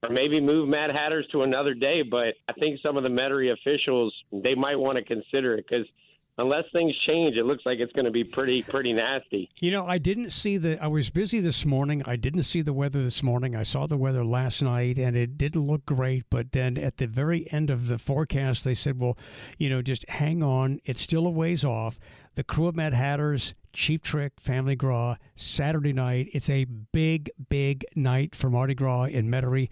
or 0.04 0.10
maybe 0.10 0.42
move 0.42 0.68
Mad 0.68 0.92
Hatters 0.92 1.28
to 1.32 1.42
another 1.42 1.74
day. 1.74 2.02
But 2.02 2.36
I 2.50 2.54
think 2.54 2.80
some 2.80 2.98
of 2.98 3.04
the 3.04 3.10
Metairie 3.10 3.52
officials 3.52 4.14
they 4.32 4.56
might 4.56 4.78
want 4.78 4.98
to 4.98 5.04
consider 5.04 5.56
it 5.56 5.66
because 5.70 5.88
unless 6.38 6.64
things 6.74 6.96
change, 7.08 7.36
it 7.36 7.46
looks 7.46 7.66
like 7.66 7.80
it's 7.80 7.92
going 7.94 8.06
to 8.06 8.12
be 8.12 8.24
pretty 8.24 8.62
pretty 8.62 8.94
nasty. 8.94 9.50
You 9.60 9.72
know, 9.72 9.86
I 9.86 9.98
didn't 9.98 10.32
see 10.32 10.58
the. 10.58 10.82
I 10.82 10.88
was 10.88 11.10
busy 11.10 11.40
this 11.40 11.66
morning. 11.66 12.02
I 12.06 12.16
didn't 12.16 12.44
see 12.44 12.62
the 12.62 12.74
weather 12.74 13.04
this 13.04 13.24
morning. 13.24 13.56
I 13.56 13.64
saw 13.64 13.88
the 13.88 13.98
weather 13.98 14.24
last 14.24 14.62
night, 14.62 14.98
and 14.98 15.16
it 15.16 15.38
didn't 15.38 15.66
look 15.66 15.86
great. 15.86 16.26
But 16.30 16.52
then 16.52 16.78
at 16.78 16.98
the 16.98 17.08
very 17.08 17.52
end 17.52 17.70
of 17.70 17.88
the 17.88 17.98
forecast, 17.98 18.64
they 18.64 18.74
said, 18.74 19.00
"Well, 19.00 19.18
you 19.58 19.70
know, 19.70 19.82
just 19.82 20.08
hang 20.10 20.44
on. 20.44 20.80
It's 20.86 21.02
still 21.02 21.28
a 21.28 21.32
ways 21.32 21.64
off." 21.64 22.00
The 22.36 22.44
Krewe 22.46 22.70
of 22.70 22.76
Mad 22.76 22.94
Hatters, 22.94 23.54
Cheap 23.74 24.04
Trick, 24.04 24.40
Family 24.40 24.76
Gras, 24.76 25.18
Saturday 25.36 25.92
night. 25.92 26.30
It's 26.34 26.50
a 26.50 26.64
big, 26.64 27.30
big 27.50 27.86
night 27.94 28.36
for 28.36 28.50
Mardi 28.50 28.74
Gras 28.74 29.06
in 29.06 29.30
Metairie, 29.30 29.70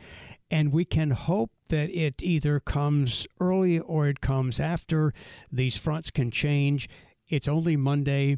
and 0.52 0.74
we 0.74 0.84
can 0.84 1.12
hope 1.12 1.52
that 1.69 1.89
it 1.89 2.21
either 2.21 2.60
comes 2.60 3.25
early 3.39 3.79
or 3.79 4.08
it 4.08 4.21
comes 4.21 4.60
after. 4.60 5.13
These 5.51 5.77
fronts 5.77 6.12
can 6.12 6.29
change. 6.32 6.89
It's 7.27 7.47
only 7.47 7.75
Monday. 7.75 8.38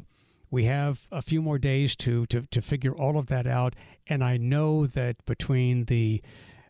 We 0.50 0.64
have 0.64 1.08
a 1.10 1.22
few 1.22 1.42
more 1.42 1.58
days 1.58 1.96
to, 1.96 2.26
to, 2.26 2.42
to 2.42 2.62
figure 2.62 2.94
all 2.94 3.18
of 3.18 3.26
that 3.26 3.46
out. 3.46 3.74
And 4.06 4.22
I 4.22 4.36
know 4.36 4.86
that 4.86 5.24
between 5.24 5.86
the 5.86 6.22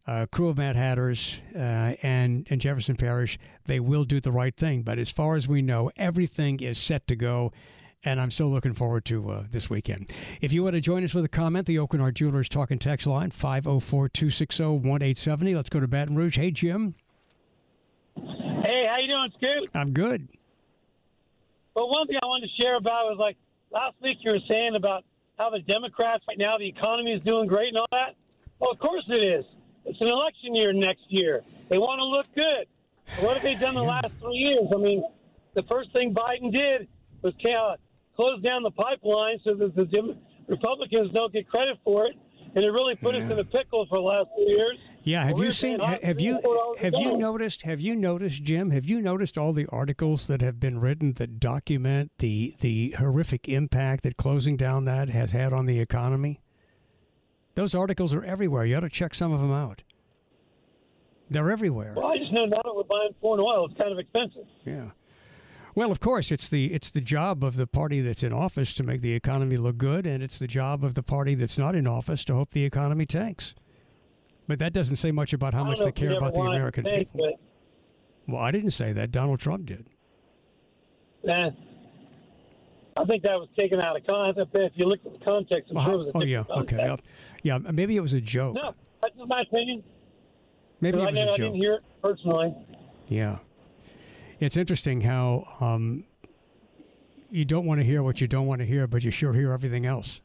uh, 0.07 0.27
Krewe 0.33 0.51
of 0.51 0.59
Mad 0.59 0.77
Hatters 0.77 1.40
uh, 1.55 1.94
and, 2.03 2.46
and 2.51 2.61
Jefferson 2.61 2.96
Parish, 2.96 3.38
they 3.66 3.81
will 3.81 4.05
do 4.05 4.20
the 4.20 4.33
right 4.33 4.57
thing. 4.57 4.83
But 4.83 4.98
as 4.98 5.11
far 5.11 5.37
as 5.37 5.48
we 5.48 5.62
know, 5.62 5.90
everything 5.96 6.61
is 6.61 6.79
set 6.79 7.07
to 7.09 7.16
go 7.16 7.53
and 8.05 8.21
I'm 8.21 8.31
still 8.31 8.49
looking 8.49 8.75
forward 8.75 9.05
to 9.07 9.31
uh, 9.31 9.45
this 9.51 9.71
weekend. 9.71 10.11
If 10.41 10.53
you 10.53 10.62
want 10.62 10.75
to 10.75 10.81
join 10.81 11.05
us 11.05 11.15
with 11.15 11.25
a 11.25 11.29
comment, 11.29 11.67
the 11.67 11.77
Aucoin 11.77 12.01
Hart 12.01 12.15
Jewelers 12.15 12.49
Talking 12.49 12.79
Text 12.79 13.07
line, 13.07 13.31
504 13.31 14.09
260 14.09 14.65
1870. 14.65 15.55
Let's 15.55 15.69
go 15.69 15.81
to 15.81 15.88
Baton 15.88 16.17
Rouge. 16.17 16.37
Hey, 16.37 16.51
Jim. 16.51 16.95
Hey, 18.17 18.87
how 18.87 18.99
you 19.01 19.11
doing, 19.11 19.33
Scoot? 19.37 19.71
I'm 19.75 19.93
good. 19.93 20.29
Well, 21.75 21.88
one 21.88 22.07
thing 22.07 22.19
I 22.23 22.27
wanted 22.27 22.49
to 22.49 22.62
share 22.62 22.77
about 22.77 23.07
was 23.07 23.19
like 23.19 23.37
last 23.71 23.95
week 24.03 24.19
you 24.21 24.33
were 24.33 24.41
saying 24.51 24.77
about 24.77 25.05
how 25.38 25.51
the 25.51 25.61
Democrats 25.61 26.23
right 26.29 26.38
now 26.38 26.59
the 26.59 26.69
economy 26.69 27.12
is 27.12 27.23
doing 27.23 27.49
great 27.49 27.69
and 27.69 27.79
all 27.79 27.87
that. 27.93 28.15
Well, 28.59 28.73
of 28.73 28.79
course 28.79 29.05
it 29.09 29.23
is. 29.23 29.45
It's 29.85 30.01
an 30.01 30.09
election 30.09 30.55
year 30.55 30.73
next 30.73 31.05
year. 31.09 31.43
They 31.69 31.79
want 31.79 31.99
to 31.99 32.05
look 32.05 32.27
good. 32.35 32.67
What 33.25 33.35
have 33.35 33.43
they 33.43 33.55
done 33.55 33.75
the 33.75 33.83
last 33.83 34.09
three 34.21 34.37
years? 34.37 34.69
I 34.73 34.79
mean, 34.79 35.03
the 35.55 35.62
first 35.65 35.93
thing 35.93 36.15
Biden 36.15 36.55
did 36.55 36.88
was 37.23 37.35
close 38.16 38.40
down 38.42 38.62
the 38.62 38.70
pipeline 38.70 39.38
so 39.44 39.55
that 39.55 39.75
the 39.75 39.85
Dem- 39.87 40.18
Republicans 40.48 41.11
don't 41.12 41.33
get 41.33 41.48
credit 41.48 41.79
for 41.85 42.07
it, 42.07 42.16
and 42.55 42.64
it 42.64 42.70
really 42.70 42.94
put 42.96 43.14
us 43.14 43.22
in 43.31 43.38
a 43.38 43.44
pickle 43.44 43.87
for 43.88 43.98
the 43.98 44.03
last 44.03 44.29
few 44.37 44.48
years. 44.48 44.79
Yeah, 45.05 45.25
have 45.25 45.35
Well, 45.35 45.44
you 45.44 45.51
seen? 45.51 45.81
Have 45.81 46.20
you 46.20 46.40
have 46.79 46.94
you 46.94 47.16
noticed? 47.16 47.62
Have 47.62 47.81
you 47.81 47.96
noticed, 47.96 48.42
Jim? 48.44 48.70
Have 48.70 48.87
you 48.87 49.01
noticed 49.01 49.37
all 49.37 49.53
the 49.53 49.66
articles 49.66 50.27
that 50.29 50.42
have 50.42 50.61
been 50.61 50.79
written 50.79 51.14
that 51.14 51.40
document 51.40 52.12
the 52.18 52.55
the 52.61 52.90
horrific 52.98 53.48
impact 53.48 54.05
that 54.05 54.16
closing 54.16 54.57
down 54.57 54.85
that 54.85 55.09
has 55.09 55.33
had 55.33 55.53
on 55.53 55.66
the 55.66 55.81
economy? 55.81 56.40
Those 57.55 57.75
articles 57.75 58.14
are 58.14 58.22
everywhere. 58.22 58.64
You 58.64 58.77
ought 58.77 58.81
to 58.81 58.88
check 58.88 59.14
some 59.14 59.33
of 59.33 59.40
them 59.40 59.53
out. 59.53 59.83
They're 61.31 61.51
everywhere. 61.51 61.94
Well, 61.96 62.07
I 62.07 62.18
just 62.18 62.33
know 62.33 62.44
now 62.44 62.61
that 62.62 62.72
we're 62.75 62.83
buying 62.85 63.14
foreign 63.20 63.40
oil, 63.40 63.66
it's 63.70 63.81
kind 63.81 63.92
of 63.92 63.98
expensive. 63.98 64.46
Yeah. 64.64 64.90
Well, 65.75 65.91
of 65.91 66.01
course, 66.01 66.31
it's 66.31 66.49
the 66.49 66.73
it's 66.73 66.91
the 66.91 67.01
job 67.01 67.43
of 67.43 67.57
the 67.57 67.67
party 67.67 68.01
that's 68.03 68.23
in 68.23 68.33
office 68.33 68.75
to 68.75 68.83
make 68.83 69.01
the 69.01 69.13
economy 69.15 69.57
look 69.57 69.79
good, 69.79 70.07
and 70.07 70.23
it's 70.23 70.39
the 70.39 70.47
job 70.47 70.85
of 70.85 70.95
the 70.95 71.03
party 71.03 71.35
that's 71.35 71.57
not 71.57 71.75
in 71.75 71.87
office 71.87 72.25
to 72.27 72.35
hope 72.35 72.51
the 72.51 72.65
economy 72.65 73.07
tanks. 73.07 73.55
But 74.49 74.59
that 74.59 74.73
doesn't 74.73 74.97
say 74.97 75.13
much 75.13 75.33
about 75.33 75.55
how 75.55 75.65
much 75.65 75.79
they 75.79 75.93
care 75.93 76.11
about 76.11 76.35
the 76.35 76.41
want 76.41 76.49
it 76.49 76.53
to 76.53 76.57
American 76.57 76.85
tank, 76.85 77.13
people. 77.13 77.39
Well, 78.29 78.43
I 78.43 78.51
didn't 78.51 78.73
say 78.73 78.93
that. 78.93 79.11
Donald 79.11 79.41
Trump 79.41 79.67
did. 79.67 79.87
Eh, 81.29 81.51
I 82.97 83.05
think 83.05 83.23
that 83.23 83.39
was 83.39 83.49
taken 83.59 83.81
out 83.81 83.97
of 83.97 84.07
context. 84.07 84.51
If 84.55 84.73
you 84.75 84.85
look 84.87 85.01
at 85.07 85.13
the 85.19 85.25
context, 85.25 85.73
I'm 85.75 85.83
sure 85.85 85.95
it 85.95 85.97
was 85.99 86.07
a 86.09 86.19
Oh 86.19 86.23
yeah, 86.25 86.39
different 86.41 86.63
okay, 86.73 86.77
context. 86.89 87.07
yeah, 87.43 87.59
yeah. 87.65 87.71
Maybe 87.73 87.97
it 87.97 88.01
was 88.01 88.13
a 88.13 88.21
joke. 88.21 88.57
No, 88.57 88.75
that's 89.01 89.15
my 89.27 89.41
opinion. 89.43 89.83
Maybe 90.81 90.99
it 90.99 91.01
was 91.01 91.17
a 91.17 91.23
I 91.23 91.27
joke. 91.29 91.37
didn't 91.37 91.55
hear 91.55 91.75
it 91.75 91.83
personally. 92.03 92.55
Yeah, 93.09 93.39
it's 94.43 94.57
interesting 94.57 95.01
how 95.01 95.47
um, 95.61 96.05
you 97.31 97.45
don't 97.45 97.65
want 97.65 97.81
to 97.81 97.87
hear 97.87 98.03
what 98.03 98.21
you 98.21 98.27
don't 98.27 98.47
want 98.47 98.61
to 98.61 98.67
hear, 98.67 98.87
but 98.87 99.05
you 99.05 99.11
sure 99.11 99.33
hear 99.33 99.53
everything 99.53 99.87
else. 99.87 100.21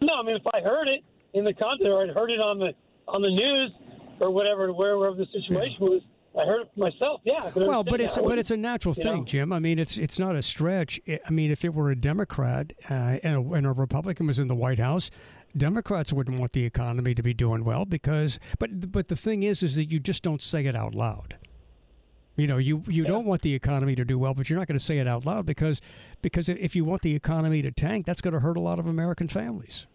No, 0.00 0.14
I 0.14 0.22
mean 0.22 0.36
if 0.36 0.46
I 0.54 0.60
heard 0.60 0.88
it 0.88 1.02
in 1.34 1.44
the 1.44 1.52
context, 1.52 1.86
or 1.86 2.02
I 2.02 2.12
heard 2.12 2.30
it 2.30 2.40
on 2.40 2.58
the 2.58 2.72
on 3.08 3.22
the 3.22 3.30
news 3.30 3.72
or 4.20 4.30
whatever, 4.30 4.72
wherever 4.72 5.14
the 5.14 5.26
situation 5.32 5.76
was, 5.80 6.02
I 6.38 6.44
heard 6.44 6.62
it 6.62 6.70
myself. 6.76 7.22
Yeah. 7.24 7.50
Well, 7.54 7.82
but 7.82 8.00
it's 8.00 8.14
that. 8.14 8.24
but 8.24 8.38
it's 8.38 8.50
a 8.50 8.56
natural 8.56 8.94
You 8.96 9.02
thing, 9.02 9.16
know? 9.18 9.24
Jim. 9.24 9.52
I 9.52 9.58
mean, 9.58 9.78
it's 9.78 9.98
it's 9.98 10.18
not 10.18 10.36
a 10.36 10.42
stretch. 10.42 11.00
I 11.08 11.18
I 11.26 11.30
mean, 11.30 11.50
if 11.50 11.64
it 11.64 11.74
were 11.74 11.90
a 11.90 11.96
Democrat 11.96 12.72
uh, 12.90 13.18
and, 13.24 13.52
a, 13.52 13.54
and 13.54 13.66
a 13.66 13.72
Republican 13.72 14.26
was 14.26 14.38
in 14.38 14.48
the 14.48 14.54
White 14.54 14.78
House, 14.78 15.10
Democrats 15.56 16.12
wouldn't 16.12 16.38
want 16.38 16.52
the 16.52 16.64
economy 16.64 17.14
to 17.14 17.22
be 17.22 17.34
doing 17.34 17.64
well 17.64 17.84
because. 17.84 18.38
But 18.58 18.92
but 18.92 19.08
the 19.08 19.16
thing 19.16 19.42
is, 19.42 19.62
is 19.62 19.76
that 19.76 19.90
you 19.90 19.98
just 19.98 20.22
don't 20.22 20.42
say 20.42 20.66
it 20.66 20.76
out 20.76 20.94
loud. 20.94 21.36
You 22.36 22.46
know, 22.46 22.58
you, 22.58 22.82
you 22.86 23.04
don't 23.04 23.24
want 23.24 23.40
the 23.42 23.54
economy 23.54 23.94
to 23.96 24.04
do 24.04 24.18
well, 24.18 24.34
but 24.34 24.50
you're 24.50 24.58
not 24.58 24.68
going 24.68 24.78
to 24.78 24.84
say 24.84 24.98
it 24.98 25.08
out 25.08 25.24
loud 25.24 25.46
because 25.46 25.80
because 26.20 26.48
if 26.50 26.76
you 26.76 26.84
want 26.84 27.00
the 27.02 27.14
economy 27.14 27.62
to 27.62 27.70
tank, 27.70 28.04
that's 28.04 28.20
going 28.20 28.34
to 28.34 28.40
hurt 28.40 28.56
a 28.58 28.60
lot 28.60 28.78
of 28.78 28.86
American 28.86 29.26
families. 29.28 29.86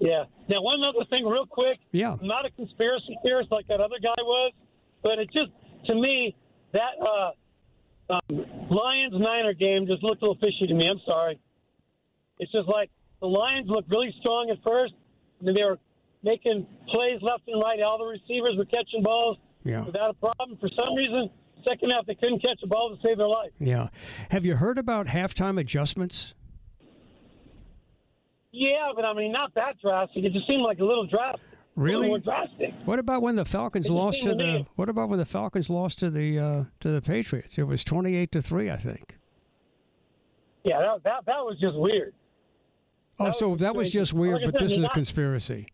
Yeah. 0.00 0.24
Now, 0.48 0.60
one 0.62 0.82
other 0.82 1.04
thing, 1.10 1.24
real 1.24 1.46
quick. 1.46 1.78
Yeah. 1.92 2.16
I'm 2.20 2.26
not 2.26 2.44
a 2.44 2.50
conspiracy 2.50 3.16
theorist 3.24 3.52
like 3.52 3.68
that 3.68 3.80
other 3.80 3.96
guy 4.02 4.14
was, 4.18 4.52
but 5.02 5.18
it 5.20 5.30
just, 5.32 5.52
to 5.86 5.94
me, 5.94 6.34
that 6.72 6.92
uh, 7.00 8.12
um, 8.14 8.66
Lions 8.70 9.14
Niner 9.16 9.54
game 9.54 9.86
just 9.86 10.02
looked 10.02 10.22
a 10.22 10.26
little 10.26 10.40
fishy 10.42 10.66
to 10.66 10.74
me. 10.74 10.88
I'm 10.88 11.00
sorry. 11.06 11.38
It's 12.40 12.50
just 12.50 12.68
like 12.68 12.90
the 13.20 13.28
Lions 13.28 13.68
looked 13.68 13.88
really 13.90 14.12
strong 14.20 14.50
at 14.50 14.58
first. 14.66 14.92
I 15.40 15.44
mean, 15.44 15.54
they 15.54 15.62
were 15.62 15.78
making 16.24 16.66
plays 16.88 17.20
left 17.22 17.42
and 17.46 17.62
right. 17.62 17.80
All 17.80 17.98
the 17.98 18.04
receivers 18.06 18.56
were 18.58 18.64
catching 18.64 19.02
balls 19.04 19.38
Yeah. 19.62 19.84
without 19.84 20.10
a 20.10 20.14
problem. 20.14 20.58
For 20.58 20.68
some 20.76 20.94
reason, 20.96 21.30
second 21.68 21.90
half, 21.90 22.06
they 22.06 22.14
couldn't 22.14 22.40
catch 22.40 22.60
a 22.62 22.66
ball 22.66 22.94
to 22.94 23.02
save 23.06 23.18
their 23.18 23.28
life. 23.28 23.50
Yeah. 23.58 23.88
Have 24.30 24.44
you 24.46 24.56
heard 24.56 24.78
about 24.78 25.06
halftime 25.06 25.60
adjustments? 25.60 26.34
Yeah, 28.52 28.90
but 28.94 29.04
I 29.04 29.12
mean, 29.14 29.32
not 29.32 29.52
that 29.54 29.80
drastic. 29.80 30.24
It 30.24 30.32
just 30.32 30.46
seemed 30.48 30.62
like 30.62 30.78
a 30.78 30.84
little 30.84 31.06
drastic. 31.06 31.40
Really? 31.76 32.06
more 32.06 32.20
drastic. 32.20 32.72
What 32.84 33.00
about 33.00 33.20
when 33.20 33.34
the 33.34 33.44
Falcons 33.44 33.90
lost 33.90 34.22
to 34.22 34.34
the? 34.34 34.64
What 34.76 34.88
about 34.88 35.08
when 35.08 35.18
the 35.18 35.24
Falcons 35.24 35.68
lost 35.68 35.98
to 35.98 36.10
the 36.10 36.38
uh, 36.38 36.64
to 36.80 36.88
the 36.92 37.02
Patriots? 37.02 37.58
It 37.58 37.64
was 37.64 37.82
twenty-eight 37.82 38.30
to 38.30 38.40
three, 38.40 38.70
I 38.70 38.76
think. 38.76 39.18
Yeah, 40.62 40.78
that, 40.78 41.02
that, 41.02 41.26
that 41.26 41.44
was 41.44 41.58
just 41.60 41.74
weird. 41.76 42.14
Oh, 43.18 43.26
That 43.26 43.34
so 43.34 43.48
was 43.50 43.60
that 43.60 43.74
was 43.74 43.90
just 43.90 44.12
weird, 44.12 44.36
Like 44.42 44.52
but 44.52 44.60
said, 44.60 44.68
this 44.68 44.78
is 44.78 44.84
a 44.84 44.88
conspiracy. 44.88 45.66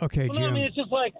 Okay, 0.00 0.28
Well, 0.28 0.40
no, 0.40 0.46
I 0.46 0.50
mean, 0.52 0.62
it's 0.62 0.76
just 0.76 0.92
like, 0.92 1.12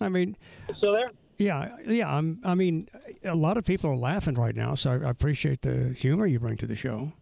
I 0.00 0.08
mean, 0.08 0.36
there? 0.80 1.10
yeah, 1.38 1.76
yeah. 1.86 2.08
I'm. 2.08 2.40
I 2.44 2.54
mean, 2.54 2.88
a 3.24 3.34
lot 3.34 3.56
of 3.56 3.64
people 3.64 3.90
are 3.90 3.96
laughing 3.96 4.34
right 4.34 4.54
now, 4.54 4.74
so 4.74 4.92
I, 4.92 5.06
I 5.06 5.10
appreciate 5.10 5.62
the 5.62 5.94
humor 5.96 6.26
you 6.26 6.40
bring 6.40 6.56
to 6.58 6.66
the 6.66 6.76
show. 6.76 7.12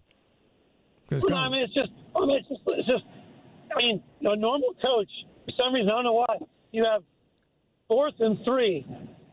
Well, 1.11 1.21
no, 1.29 1.37
I 1.37 1.49
mean, 1.49 1.63
it's 1.63 1.75
just, 1.75 1.91
I 2.15 2.21
mean, 2.21 2.37
it's 2.39 2.49
just, 2.49 2.61
it's 2.69 2.89
just, 2.89 3.05
I 3.77 3.83
mean, 3.83 4.03
a 4.21 4.37
normal 4.37 4.75
coach, 4.81 5.09
for 5.45 5.53
some 5.61 5.75
reason, 5.75 5.91
I 5.91 5.95
don't 5.95 6.05
know 6.05 6.13
why, 6.13 6.37
you 6.71 6.85
have 6.85 7.03
fourth 7.89 8.15
and 8.21 8.39
three 8.45 8.87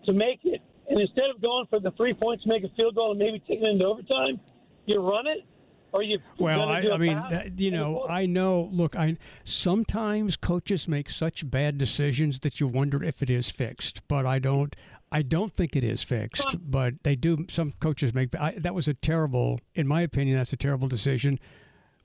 to 0.06 0.14
make 0.14 0.40
it, 0.44 0.60
and 0.90 1.00
instead 1.00 1.30
of 1.30 1.40
going 1.40 1.68
for 1.70 1.80
the 1.80 1.92
three 1.92 2.16
points 2.16 2.44
to 2.44 2.50
make 2.50 2.64
a 2.64 2.70
field 2.80 2.96
goal 2.96 3.12
and 3.12 3.20
maybe 3.20 3.40
taking 3.48 3.66
it 3.66 3.70
into 3.70 3.86
overtime, 3.86 4.40
you 4.88 5.00
run 5.00 5.28
it, 5.28 5.46
or 5.92 6.04
you. 6.04 6.20
Well, 6.38 6.70
I, 6.70 6.80
I 6.92 6.98
mean, 6.98 7.22
that, 7.30 7.60
you 7.60 7.72
know, 7.72 8.06
I 8.08 8.26
know. 8.26 8.70
Look, 8.72 8.96
I 8.96 9.18
sometimes 9.44 10.36
coaches 10.36 10.88
make 10.88 11.10
such 11.10 11.50
bad 11.50 11.78
decisions 11.78 12.40
that 12.42 12.60
you 12.60 12.68
wonder 12.68 13.04
if 13.04 13.24
it 13.24 13.30
is 13.30 13.50
fixed. 13.50 14.08
But 14.08 14.26
I 14.26 14.40
don't. 14.40 14.76
I 15.12 15.22
don't 15.22 15.54
think 15.54 15.76
it 15.76 15.84
is 15.84 16.04
fixed. 16.04 16.58
But 16.60 16.96
they 17.04 17.16
do. 17.16 17.46
Some 17.50 17.74
coaches 17.80 18.14
make. 18.14 18.36
I, 18.36 18.54
that 18.58 18.76
was 18.76 18.88
a 18.88 18.94
terrible, 18.94 19.60
in 19.76 19.88
my 19.88 20.02
opinion, 20.02 20.38
that's 20.38 20.54
a 20.54 20.58
terrible 20.58 20.88
decision. 20.88 21.40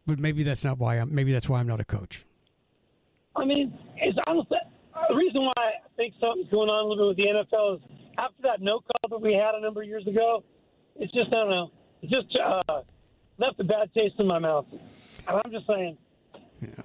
But 0.06 0.18
maybe 0.18 0.42
that's 0.42 0.64
not 0.64 0.78
why 0.78 0.96
I'm. 0.96 1.14
Maybe 1.14 1.32
that's 1.32 1.48
why 1.48 1.60
I'm 1.60 1.68
not 1.68 1.80
a 1.80 1.84
coach. 1.84 2.24
I 3.34 3.44
mean, 3.44 3.76
it's 3.96 4.18
honestly 4.26 4.58
the 5.08 5.14
reason 5.14 5.44
why 5.44 5.52
I 5.56 5.72
think 5.96 6.14
something's 6.22 6.48
going 6.50 6.68
on 6.68 6.84
a 6.84 6.88
little 6.88 7.14
bit 7.14 7.26
with 7.26 7.50
the 7.50 7.58
NFL 7.58 7.76
is 7.76 7.82
after 8.18 8.42
that 8.42 8.60
no 8.60 8.80
call 8.80 9.18
that 9.18 9.20
we 9.20 9.34
had 9.34 9.54
a 9.54 9.60
number 9.60 9.82
of 9.82 9.88
years 9.88 10.06
ago. 10.06 10.44
It's 10.96 11.12
just 11.12 11.28
I 11.28 11.36
don't 11.36 11.50
know. 11.50 11.70
It's 12.02 12.12
just 12.12 12.38
uh, 12.38 12.82
left 13.38 13.60
a 13.60 13.64
bad 13.64 13.90
taste 13.96 14.14
in 14.18 14.26
my 14.26 14.38
mouth. 14.38 14.66
And 14.72 15.40
I'm 15.44 15.50
just 15.50 15.66
saying. 15.66 15.96
Yeah. 16.60 16.82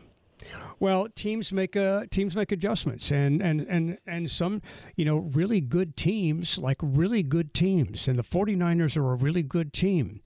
Well, 0.79 1.07
teams 1.09 1.51
make 1.51 1.75
uh, 1.75 2.05
teams 2.11 2.35
make 2.35 2.51
adjustments, 2.51 3.11
and 3.11 3.41
and 3.41 3.61
and 3.61 3.97
and 4.05 4.29
some 4.29 4.61
you 4.95 5.05
know 5.05 5.17
really 5.17 5.59
good 5.59 5.97
teams, 5.97 6.57
like 6.59 6.77
really 6.81 7.23
good 7.23 7.53
teams, 7.53 8.07
and 8.07 8.17
the 8.17 8.23
49ers 8.23 8.95
are 8.95 9.11
a 9.11 9.15
really 9.15 9.43
good 9.43 9.73
team. 9.73 10.21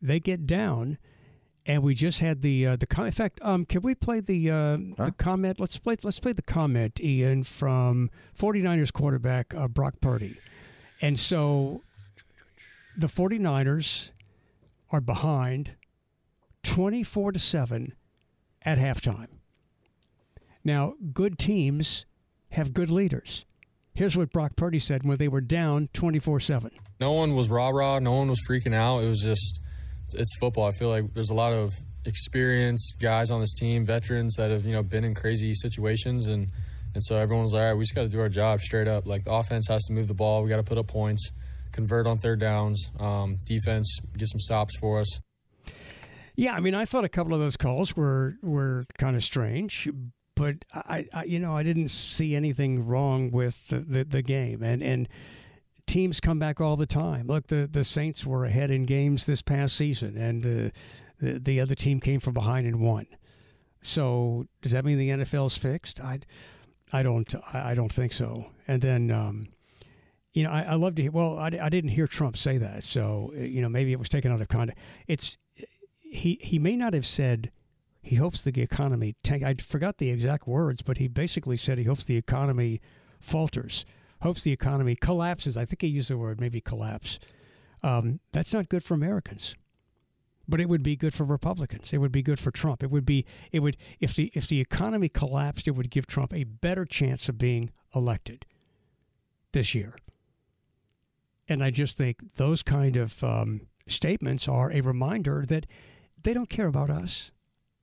They 0.00 0.20
get 0.20 0.46
down, 0.46 0.98
and 1.66 1.82
we 1.82 1.94
just 1.94 2.20
had 2.20 2.40
the 2.40 2.66
uh, 2.66 2.76
the 2.76 2.86
com- 2.86 3.06
in 3.06 3.12
fact. 3.12 3.38
Um, 3.42 3.66
can 3.66 3.82
we 3.82 3.94
play 3.94 4.20
the 4.20 4.50
uh, 4.50 4.76
the 4.96 5.14
comment? 5.16 5.60
Let's 5.60 5.78
play 5.78 5.96
let's 6.02 6.20
play 6.20 6.32
the 6.32 6.42
comment, 6.42 6.98
Ian, 7.00 7.44
from 7.44 8.10
49ers 8.38 8.92
quarterback 8.92 9.54
uh, 9.54 9.68
Brock 9.68 9.94
Purdy, 10.00 10.36
and 11.02 11.18
so 11.18 11.82
the 12.96 13.06
49ers 13.08 14.10
are 14.94 15.00
behind 15.00 15.72
24 16.62 17.32
to 17.32 17.38
7 17.38 17.94
at 18.62 18.78
halftime. 18.78 19.26
Now, 20.62 20.94
good 21.12 21.38
teams 21.38 22.06
have 22.50 22.72
good 22.72 22.90
leaders. 22.90 23.44
Here's 23.92 24.16
what 24.16 24.30
Brock 24.30 24.56
Purdy 24.56 24.78
said 24.78 25.04
when 25.04 25.18
they 25.18 25.28
were 25.28 25.40
down 25.40 25.88
24 25.92 26.40
7. 26.40 26.70
No 27.00 27.12
one 27.12 27.34
was 27.34 27.48
rah 27.48 27.70
rah. 27.70 27.98
No 27.98 28.12
one 28.12 28.30
was 28.30 28.40
freaking 28.48 28.74
out. 28.74 29.02
It 29.02 29.08
was 29.08 29.20
just, 29.20 29.60
it's 30.14 30.36
football. 30.38 30.66
I 30.66 30.70
feel 30.70 30.88
like 30.88 31.12
there's 31.12 31.30
a 31.30 31.34
lot 31.34 31.52
of 31.52 31.72
experienced 32.06 33.00
guys 33.00 33.30
on 33.30 33.40
this 33.40 33.52
team, 33.52 33.84
veterans 33.84 34.36
that 34.36 34.50
have 34.50 34.64
you 34.64 34.72
know 34.72 34.82
been 34.82 35.04
in 35.04 35.14
crazy 35.14 35.54
situations, 35.54 36.28
and 36.28 36.50
and 36.94 37.02
so 37.04 37.16
everyone 37.16 37.44
was 37.44 37.52
like, 37.52 37.62
all 37.62 37.68
right, 37.68 37.74
we 37.74 37.82
just 37.82 37.94
got 37.94 38.02
to 38.02 38.08
do 38.08 38.20
our 38.20 38.28
job 38.28 38.60
straight 38.60 38.88
up. 38.88 39.06
Like 39.06 39.24
the 39.24 39.32
offense 39.32 39.66
has 39.68 39.84
to 39.84 39.92
move 39.92 40.08
the 40.08 40.14
ball. 40.14 40.42
We 40.42 40.48
got 40.48 40.56
to 40.56 40.62
put 40.62 40.78
up 40.78 40.86
points, 40.86 41.32
convert 41.74 42.06
on 42.06 42.18
third 42.18 42.40
downs. 42.40 42.90
Um, 42.98 43.38
defense 43.44 43.98
get 44.16 44.28
some 44.28 44.40
stops 44.40 44.76
for 44.78 45.00
us. 45.00 45.20
Yeah, 46.36 46.54
I 46.54 46.60
mean, 46.60 46.74
I 46.74 46.84
thought 46.84 47.04
a 47.04 47.08
couple 47.08 47.34
of 47.34 47.40
those 47.40 47.56
calls 47.56 47.96
were 47.96 48.36
were 48.42 48.86
kind 48.98 49.14
of 49.16 49.22
strange, 49.22 49.88
but 50.34 50.64
I, 50.72 51.06
I 51.12 51.24
you 51.24 51.38
know, 51.38 51.56
I 51.56 51.62
didn't 51.62 51.88
see 51.88 52.34
anything 52.34 52.86
wrong 52.86 53.30
with 53.30 53.68
the, 53.68 53.80
the, 53.80 54.04
the 54.04 54.22
game, 54.22 54.62
and 54.62 54.82
and 54.82 55.08
teams 55.86 56.20
come 56.20 56.38
back 56.38 56.60
all 56.60 56.76
the 56.76 56.86
time. 56.86 57.26
Look, 57.26 57.48
the 57.48 57.68
the 57.70 57.84
Saints 57.84 58.26
were 58.26 58.44
ahead 58.44 58.70
in 58.70 58.84
games 58.84 59.26
this 59.26 59.42
past 59.42 59.76
season, 59.76 60.16
and 60.16 60.42
the 60.42 60.72
the, 61.20 61.38
the 61.38 61.60
other 61.60 61.74
team 61.74 62.00
came 62.00 62.20
from 62.20 62.34
behind 62.34 62.66
and 62.66 62.80
won. 62.80 63.06
So 63.82 64.46
does 64.62 64.72
that 64.72 64.84
mean 64.84 64.98
the 64.98 65.10
NFL's 65.10 65.56
fixed? 65.56 66.00
I, 66.00 66.20
I 66.92 67.02
don't 67.02 67.32
I 67.52 67.74
don't 67.74 67.92
think 67.92 68.12
so. 68.12 68.46
And 68.66 68.80
then. 68.80 69.10
Um, 69.10 69.48
you 70.34 70.42
know, 70.42 70.50
I, 70.50 70.62
I 70.62 70.74
love 70.74 70.96
to 70.96 71.02
hear. 71.02 71.12
Well, 71.12 71.38
I, 71.38 71.46
I 71.62 71.68
didn't 71.68 71.90
hear 71.90 72.08
Trump 72.08 72.36
say 72.36 72.58
that, 72.58 72.82
so 72.84 73.32
you 73.36 73.62
know 73.62 73.68
maybe 73.68 73.92
it 73.92 73.98
was 73.98 74.08
taken 74.08 74.32
out 74.32 74.40
of 74.40 74.48
context. 74.48 74.82
It's 75.06 75.38
he 76.02 76.38
he 76.42 76.58
may 76.58 76.76
not 76.76 76.92
have 76.92 77.06
said 77.06 77.52
he 78.02 78.16
hopes 78.16 78.42
the 78.42 78.60
economy 78.60 79.14
tank. 79.22 79.44
I 79.44 79.54
forgot 79.54 79.98
the 79.98 80.10
exact 80.10 80.46
words, 80.46 80.82
but 80.82 80.98
he 80.98 81.06
basically 81.06 81.56
said 81.56 81.78
he 81.78 81.84
hopes 81.84 82.04
the 82.04 82.16
economy 82.16 82.80
falters, 83.20 83.86
hopes 84.22 84.42
the 84.42 84.52
economy 84.52 84.96
collapses. 84.96 85.56
I 85.56 85.64
think 85.64 85.82
he 85.82 85.88
used 85.88 86.10
the 86.10 86.18
word 86.18 86.40
maybe 86.40 86.60
collapse. 86.60 87.20
Um, 87.84 88.18
that's 88.32 88.52
not 88.52 88.68
good 88.68 88.82
for 88.82 88.94
Americans, 88.94 89.54
but 90.48 90.60
it 90.60 90.68
would 90.68 90.82
be 90.82 90.96
good 90.96 91.14
for 91.14 91.24
Republicans. 91.24 91.92
It 91.92 91.98
would 91.98 92.12
be 92.12 92.22
good 92.22 92.40
for 92.40 92.50
Trump. 92.50 92.82
It 92.82 92.90
would 92.90 93.06
be 93.06 93.24
it 93.52 93.60
would 93.60 93.76
if 94.00 94.16
the 94.16 94.32
if 94.34 94.48
the 94.48 94.60
economy 94.60 95.08
collapsed, 95.08 95.68
it 95.68 95.76
would 95.76 95.90
give 95.90 96.08
Trump 96.08 96.34
a 96.34 96.42
better 96.42 96.84
chance 96.84 97.28
of 97.28 97.38
being 97.38 97.70
elected 97.94 98.46
this 99.52 99.76
year. 99.76 99.94
And 101.48 101.62
I 101.62 101.70
just 101.70 101.96
think 101.96 102.36
those 102.36 102.62
kind 102.62 102.96
of 102.96 103.22
um, 103.22 103.62
statements 103.86 104.48
are 104.48 104.72
a 104.72 104.80
reminder 104.80 105.44
that 105.48 105.66
they 106.22 106.32
don't 106.32 106.48
care 106.48 106.66
about 106.66 106.90
us. 106.90 107.32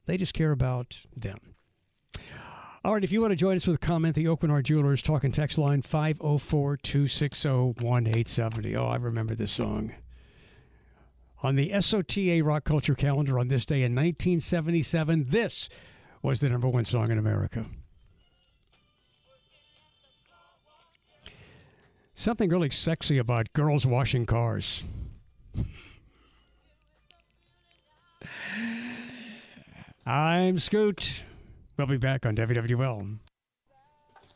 They 0.05 0.17
just 0.17 0.33
care 0.33 0.51
about 0.51 0.99
them. 1.15 1.37
All 2.83 2.95
right, 2.95 3.03
if 3.03 3.11
you 3.11 3.21
want 3.21 3.31
to 3.31 3.35
join 3.35 3.55
us 3.55 3.67
with 3.67 3.75
a 3.75 3.85
comment, 3.85 4.15
the 4.15 4.25
Aucoin 4.25 4.49
Hart 4.49 4.65
Jewelers 4.65 5.03
talking 5.03 5.31
text 5.31 5.59
line 5.59 5.83
504 5.83 6.77
260 6.77 7.49
1870. 7.49 8.75
Oh, 8.75 8.87
I 8.87 8.95
remember 8.95 9.35
this 9.35 9.51
song. 9.51 9.93
On 11.43 11.55
the 11.55 11.71
SOTA 11.79 12.43
rock 12.43 12.63
culture 12.63 12.95
calendar 12.95 13.37
on 13.37 13.49
this 13.49 13.65
day 13.65 13.83
in 13.83 13.93
1977, 13.93 15.27
this 15.29 15.69
was 16.23 16.39
the 16.39 16.49
number 16.49 16.67
one 16.67 16.85
song 16.85 17.11
in 17.11 17.19
America. 17.19 17.65
Something 22.13 22.49
really 22.49 22.69
sexy 22.69 23.17
about 23.17 23.53
girls 23.53 23.85
washing 23.85 24.25
cars. 24.25 24.83
I'm 30.05 30.57
Scoot. 30.57 31.23
We'll 31.77 31.87
be 31.87 31.97
back 31.97 32.25
on 32.25 32.35
WWL. 32.35 33.17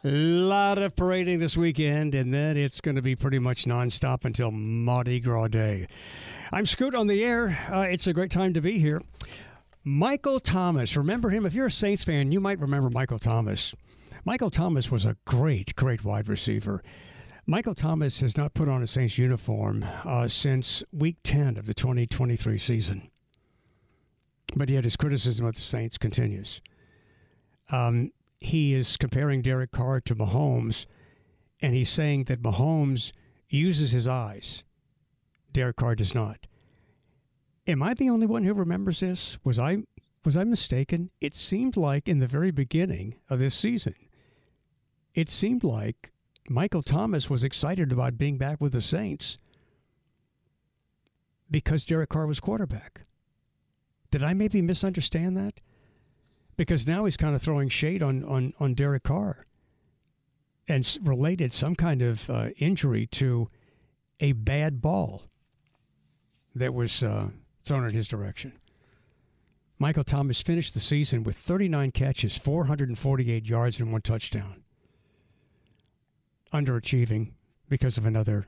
A 0.04 0.10
lot 0.10 0.78
of 0.78 0.96
parading 0.96 1.40
this 1.40 1.58
weekend, 1.58 2.16
and 2.16 2.34
then 2.34 2.58
it's 2.58 2.80
going 2.80 2.96
to 2.96 3.02
be 3.02 3.16
pretty 3.16 3.40
much 3.40 3.66
nonstop 3.66 4.24
until 4.24 4.52
Mardi 4.52 5.20
Gras 5.20 5.48
Day. 5.48 5.88
I'm 6.52 6.66
Scoot 6.66 6.96
on 6.96 7.08
the 7.08 7.24
air. 7.24 7.58
Uh, 7.72 7.82
it's 7.82 8.08
a 8.08 8.14
great 8.14 8.32
time 8.32 8.54
to 8.54 8.62
be 8.62 8.80
here. 8.80 9.02
Michael 9.84 10.40
Thomas, 10.40 10.96
remember 10.96 11.30
him? 11.30 11.46
If 11.46 11.54
you're 11.54 11.66
a 11.66 11.72
Saints 11.72 12.04
fan, 12.04 12.32
you 12.32 12.40
might 12.40 12.60
remember 12.60 12.90
Michael 12.90 13.20
Thomas. 13.20 13.76
Michael 14.24 14.50
Thomas 14.50 14.90
was 14.90 15.06
a 15.06 15.18
great, 15.26 15.76
great 15.76 16.04
wide 16.04 16.28
receiver. 16.30 16.82
Michael 17.48 17.76
Thomas 17.76 18.22
has 18.22 18.38
not 18.38 18.56
put 18.56 18.68
on 18.68 18.82
a 18.82 18.88
Saints 18.88 19.20
uniform 19.20 19.86
uh, 20.04 20.28
since 20.28 20.84
week 20.92 21.18
10 21.24 21.58
of 21.58 21.68
the 21.68 21.76
2023 21.76 22.58
season. 22.58 23.12
But 24.56 24.70
yet 24.70 24.84
his 24.84 24.96
criticism 24.96 25.46
of 25.46 25.54
the 25.54 25.62
Saints 25.62 26.00
continues. 26.00 26.60
Um, 27.70 28.12
he 28.40 28.74
is 28.74 28.98
comparing 28.98 29.44
Derek 29.44 29.72
Carr 29.72 30.02
to 30.02 30.16
Mahomes, 30.16 30.88
and 31.62 31.76
he's 31.76 31.90
saying 31.90 32.24
that 32.26 32.42
Mahomes 32.42 33.12
uses 33.48 33.92
his 33.92 34.08
eyes. 34.08 34.64
Derek 35.54 35.76
Carr 35.76 35.94
does 35.94 36.16
not. 36.16 36.48
Am 37.68 37.84
I 37.84 37.94
the 37.94 38.10
only 38.10 38.26
one 38.26 38.44
who 38.44 38.56
remembers 38.56 39.02
this? 39.02 39.38
Was 39.44 39.60
I 39.60 39.84
was 40.24 40.36
I 40.36 40.44
mistaken? 40.44 41.12
It 41.22 41.36
seemed 41.36 41.78
like 41.78 42.08
in 42.08 42.18
the 42.18 42.28
very 42.28 42.50
beginning 42.50 43.16
of 43.30 43.38
this 43.38 43.54
season, 43.54 43.94
it 45.14 45.30
seemed 45.30 45.64
like 45.64 46.12
Michael 46.50 46.84
Thomas 46.84 47.30
was 47.30 47.44
excited 47.44 47.92
about 47.92 48.18
being 48.18 48.38
back 48.38 48.62
with 48.62 48.74
the 48.74 48.82
Saints 48.82 49.38
because 51.50 51.86
Derek 51.86 52.10
Carr 52.10 52.28
was 52.28 52.40
quarterback. 52.40 53.02
Did 54.12 54.24
I 54.24 54.34
maybe 54.34 54.62
misunderstand 54.62 55.36
that? 55.38 55.60
Because 56.58 56.88
now 56.88 57.06
he's 57.06 57.18
kind 57.18 57.36
of 57.36 57.42
throwing 57.42 57.70
shade 57.70 58.02
on 58.02 58.24
on 58.24 58.54
on 58.60 58.74
Derek 58.74 59.04
Carr 59.04 59.46
and 60.68 60.98
related 61.04 61.52
some 61.52 61.76
kind 61.76 62.02
of 62.02 62.30
uh, 62.30 62.50
injury 62.58 63.08
to 63.08 63.50
a 64.20 64.32
bad 64.32 64.82
ball 64.82 65.24
that 66.56 66.74
was 66.74 67.04
uh, 67.04 67.28
thrown 67.64 67.86
in 67.86 67.94
his 67.94 68.08
direction. 68.08 68.54
Michael 69.78 70.06
Thomas 70.06 70.42
finished 70.42 70.74
the 70.74 70.80
season 70.80 71.24
with 71.24 71.36
39 71.36 71.92
catches, 71.92 72.38
448 72.38 73.46
yards, 73.46 73.80
and 73.80 73.92
one 73.92 74.02
touchdown. 74.02 74.65
Underachieving 76.56 77.32
because 77.70 77.98
of 77.98 78.06
another 78.06 78.48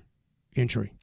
injury. 0.56 0.94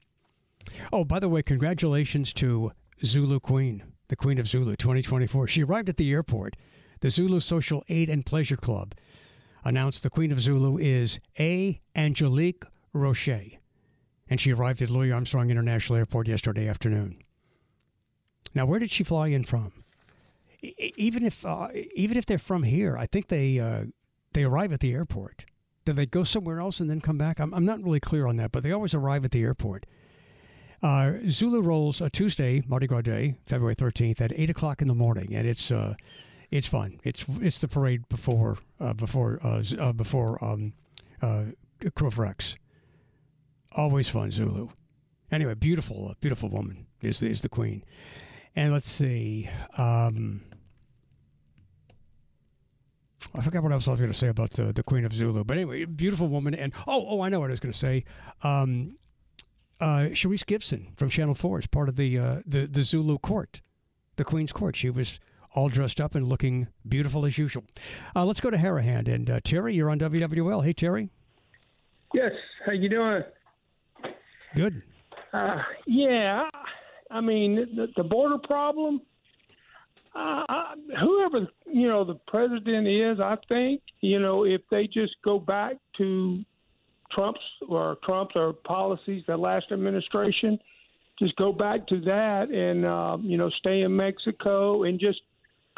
Oh, 0.91 1.03
by 1.03 1.19
the 1.19 1.29
way, 1.29 1.43
congratulations 1.43 2.33
to 2.33 2.71
Zulu 3.03 3.39
Queen, 3.39 3.83
the 4.07 4.15
Queen 4.15 4.39
of 4.39 4.47
Zulu 4.47 4.75
2024. 4.75 5.47
She 5.47 5.63
arrived 5.63 5.89
at 5.89 5.97
the 5.97 6.11
airport. 6.11 6.55
The 7.01 7.09
Zulu 7.09 7.39
Social 7.39 7.83
Aid 7.87 8.09
and 8.09 8.25
Pleasure 8.25 8.57
Club 8.57 8.95
announced 9.63 10.03
the 10.03 10.09
Queen 10.09 10.31
of 10.31 10.39
Zulu 10.39 10.77
is 10.77 11.19
A. 11.39 11.81
Angelique 11.95 12.63
Roche, 12.93 13.57
and 14.29 14.39
she 14.39 14.53
arrived 14.53 14.81
at 14.81 14.89
Louis 14.89 15.11
Armstrong 15.11 15.49
International 15.49 15.97
Airport 15.97 16.27
yesterday 16.27 16.67
afternoon. 16.67 17.17
Now, 18.53 18.65
where 18.65 18.79
did 18.79 18.91
she 18.91 19.03
fly 19.03 19.27
in 19.27 19.43
from? 19.43 19.71
even 20.77 21.25
if 21.25 21.45
uh, 21.45 21.67
even 21.95 22.17
if 22.17 22.25
they're 22.25 22.37
from 22.37 22.63
here, 22.63 22.97
I 22.97 23.05
think 23.05 23.27
they 23.27 23.59
uh, 23.59 23.85
they 24.33 24.43
arrive 24.43 24.71
at 24.73 24.79
the 24.79 24.93
airport. 24.93 25.45
Do 25.85 25.93
they 25.93 26.05
go 26.05 26.23
somewhere 26.23 26.59
else 26.59 26.79
and 26.79 26.89
then 26.89 26.99
come 26.99 27.17
back? 27.17 27.39
I'm, 27.39 27.53
I'm 27.53 27.65
not 27.65 27.83
really 27.83 27.99
clear 27.99 28.25
on 28.27 28.37
that, 28.37 28.51
but 28.51 28.63
they 28.63 28.71
always 28.71 28.93
arrive 28.93 29.23
at 29.23 29.31
the 29.31 29.43
airport. 29.43 29.85
Uh, 30.81 31.13
Zulu 31.29 31.61
rolls 31.61 32.01
a 32.01 32.09
Tuesday, 32.09 32.63
Mardi 32.67 32.87
Gras 32.87 33.01
Day, 33.01 33.35
February 33.45 33.75
13th 33.75 34.19
at 34.21 34.33
eight 34.35 34.49
o'clock 34.49 34.81
in 34.81 34.87
the 34.87 34.95
morning, 34.95 35.33
and 35.33 35.47
it's 35.47 35.71
uh, 35.71 35.95
it's 36.51 36.67
fun. 36.67 36.99
It's 37.03 37.25
it's 37.41 37.59
the 37.59 37.67
parade 37.67 38.07
before 38.09 38.57
uh, 38.79 38.93
before 38.93 39.39
uh, 39.43 39.93
before 39.93 40.43
um, 40.43 40.73
uh, 41.21 41.45
Rex. 42.17 42.55
Always 43.71 44.09
fun, 44.09 44.31
Zulu. 44.31 44.69
Anyway, 45.31 45.53
beautiful, 45.53 46.13
beautiful 46.19 46.49
woman 46.49 46.87
is 47.01 47.23
is 47.23 47.41
the 47.41 47.49
queen. 47.49 47.83
And 48.55 48.71
let's 48.71 48.89
see. 48.89 49.49
Um, 49.77 50.41
I 53.33 53.41
forgot 53.41 53.63
what 53.63 53.71
else 53.71 53.87
I 53.87 53.91
was 53.91 53.99
going 53.99 54.11
to 54.11 54.17
say 54.17 54.27
about 54.27 54.51
the, 54.51 54.71
the 54.71 54.83
Queen 54.83 55.05
of 55.05 55.13
Zulu. 55.13 55.43
But 55.43 55.57
anyway, 55.57 55.85
beautiful 55.85 56.27
woman. 56.27 56.53
And 56.53 56.73
oh, 56.87 57.05
oh, 57.09 57.21
I 57.21 57.29
know 57.29 57.39
what 57.39 57.49
I 57.49 57.51
was 57.51 57.59
going 57.59 57.73
to 57.73 57.77
say. 57.77 58.05
Um, 58.43 58.97
uh, 59.79 60.09
Charisse 60.11 60.45
Gibson 60.45 60.93
from 60.95 61.09
Channel 61.09 61.35
4 61.35 61.59
is 61.59 61.67
part 61.67 61.89
of 61.89 61.95
the, 61.95 62.17
uh, 62.17 62.35
the, 62.45 62.65
the 62.65 62.83
Zulu 62.83 63.17
court, 63.17 63.61
the 64.15 64.23
Queen's 64.23 64.53
court. 64.53 64.75
She 64.75 64.89
was 64.89 65.19
all 65.53 65.69
dressed 65.69 65.99
up 65.99 66.15
and 66.15 66.27
looking 66.27 66.67
beautiful 66.87 67.25
as 67.25 67.37
usual. 67.37 67.63
Uh, 68.15 68.25
let's 68.25 68.41
go 68.41 68.49
to 68.49 68.57
Harahan. 68.57 69.07
And 69.07 69.29
uh, 69.29 69.39
Terry, 69.43 69.75
you're 69.75 69.89
on 69.89 69.99
WWL. 69.99 70.63
Hey, 70.63 70.73
Terry. 70.73 71.09
Yes. 72.13 72.31
How 72.65 72.71
you 72.71 72.89
doing? 72.89 73.23
Good. 74.55 74.83
Uh, 75.33 75.61
yeah. 75.87 76.49
I 77.11 77.21
mean, 77.21 77.55
the, 77.75 77.87
the 77.97 78.03
border 78.03 78.37
problem. 78.37 79.01
Uh, 80.15 80.75
whoever 81.01 81.47
you 81.65 81.87
know 81.87 82.05
the 82.05 82.15
president 82.27 82.87
is, 82.87 83.19
I 83.19 83.35
think 83.51 83.81
you 83.99 84.19
know 84.19 84.45
if 84.45 84.61
they 84.71 84.87
just 84.87 85.15
go 85.25 85.39
back 85.39 85.75
to 85.97 86.43
Trump's 87.11 87.41
or 87.67 87.97
Trump's 88.03 88.33
or 88.35 88.53
policies 88.53 89.23
the 89.27 89.35
last 89.35 89.65
administration, 89.71 90.57
just 91.19 91.35
go 91.35 91.51
back 91.51 91.85
to 91.87 91.99
that 92.01 92.49
and 92.49 92.85
um, 92.85 93.23
you 93.25 93.37
know 93.37 93.49
stay 93.49 93.81
in 93.81 93.93
Mexico 93.93 94.83
and 94.83 95.01
just 95.01 95.21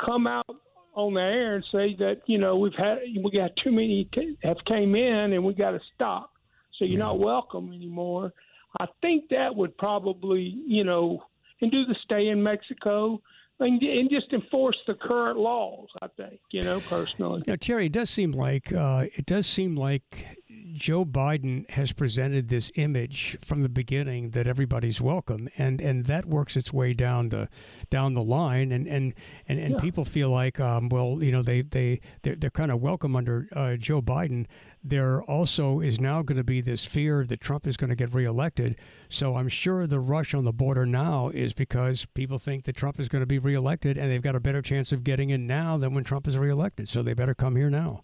come 0.06 0.28
out 0.28 0.46
on 0.94 1.16
the 1.16 1.22
air 1.22 1.56
and 1.56 1.66
say 1.72 1.96
that 1.96 2.22
you 2.28 2.38
know 2.38 2.56
we've 2.56 2.76
had 2.78 3.00
we 3.24 3.32
got 3.32 3.52
too 3.64 3.72
many 3.72 4.08
have 4.44 4.58
came 4.66 4.94
in 4.94 5.34
and 5.34 5.44
we 5.44 5.56
got 5.56 5.72
to 5.72 5.80
stop. 5.96 6.32
So 6.78 6.86
you're 6.86 7.00
not 7.00 7.18
welcome 7.18 7.74
anymore. 7.74 8.34
I 8.80 8.86
think 9.02 9.30
that 9.30 9.56
would 9.56 9.76
probably 9.80 10.62
you 10.68 10.84
know 10.84 11.24
and 11.60 11.72
do 11.72 11.86
the 11.86 11.96
stay 12.04 12.28
in 12.28 12.44
Mexico 12.44 13.20
and, 13.60 13.82
and 13.84 14.10
just 14.10 14.32
enforce 14.34 14.78
the 14.88 14.94
current 14.94 15.38
laws. 15.38 15.88
I 16.02 16.08
think 16.08 16.40
you 16.52 16.62
know 16.64 16.80
personally. 16.82 17.44
Now, 17.48 17.56
Terry, 17.60 17.88
it 17.88 17.92
does 17.92 18.10
seem 18.10 18.32
like 18.32 18.72
uh, 18.74 19.06
it 19.16 19.26
does 19.26 19.48
seem 19.48 19.76
like 19.76 20.38
Joe 20.74 21.06
Biden 21.06 21.68
has 21.72 21.92
presented 21.92 22.50
this 22.50 22.72
image 22.76 23.38
from 23.42 23.64
the 23.64 23.70
beginning 23.70 24.32
that 24.32 24.48
everybody's 24.48 25.02
welcome, 25.02 25.50
and, 25.58 25.82
and 25.82 26.06
that 26.06 26.26
works 26.26 26.56
its 26.56 26.72
way 26.72 26.94
down 26.94 27.30
the 27.30 27.50
down 27.90 28.14
the 28.14 28.22
line, 28.24 28.72
and 28.72 28.88
and 28.88 29.14
and, 29.48 29.60
and 29.60 29.72
Yeah. 29.74 29.80
people 29.80 30.06
feel 30.06 30.30
like, 30.30 30.60
um, 30.60 30.90
well, 30.90 31.18
you 31.22 31.32
know, 31.32 31.42
they 31.42 31.62
they 31.64 32.00
they're, 32.22 32.36
they're 32.36 32.50
kind 32.52 32.72
of 32.72 32.82
welcome 32.82 33.16
under 33.16 33.48
uh, 33.56 33.76
Joe 33.76 34.02
Biden. 34.02 34.46
There 34.90 35.22
also 35.24 35.82
is 35.82 36.00
now 36.00 36.22
going 36.22 36.38
to 36.38 36.46
be 36.46 36.62
this 36.62 36.86
fear 36.86 37.26
that 37.26 37.42
Trump 37.42 37.68
is 37.68 37.76
going 37.76 37.90
to 37.90 37.96
get 37.96 38.14
reelected. 38.14 38.78
So 39.10 39.36
I'm 39.36 39.50
sure 39.50 39.86
the 39.86 40.00
rush 40.00 40.34
on 40.34 40.46
the 40.46 40.54
border 40.54 40.86
now 40.86 41.28
is 41.30 41.54
because 41.54 42.06
people 42.14 42.38
think 42.38 42.64
that 42.64 42.78
Trump 42.78 42.98
is 42.98 43.10
going 43.10 43.22
to 43.22 43.26
be 43.26 43.38
reelected, 43.38 43.98
and 43.98 44.10
they've 44.10 44.22
got 44.22 44.36
a 44.36 44.40
better 44.40 44.62
chance 44.62 44.94
of 44.94 45.04
getting 45.04 45.30
in 45.30 45.46
now 45.46 45.78
than 45.78 45.94
when 45.94 46.06
Trump 46.06 46.26
is 46.26 46.38
reelected. 46.38 46.88
So 46.88 47.04
they 47.04 47.14
better 47.14 47.36
come 47.36 47.58
here 47.58 47.70
now. 47.70 48.04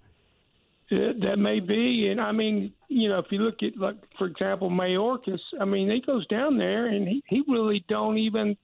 That 0.89 1.21
that 1.21 1.39
may 1.39 1.61
be, 1.61 2.09
and 2.09 2.19
I 2.19 2.33
mean, 2.33 2.73
you 2.89 3.07
know, 3.07 3.19
if 3.19 3.27
you 3.31 3.39
look 3.39 3.63
at 3.63 3.77
like, 3.77 3.95
for 4.17 4.27
example, 4.27 4.69
Mayorkas, 4.69 5.39
I 5.59 5.65
mean, 5.65 5.89
he 5.89 6.01
goes 6.01 6.27
down 6.27 6.57
there 6.57 6.87
and 6.87 7.07
he, 7.07 7.23
he 7.27 7.43
really 7.47 7.85
don't 7.87 8.17
even 8.17 8.57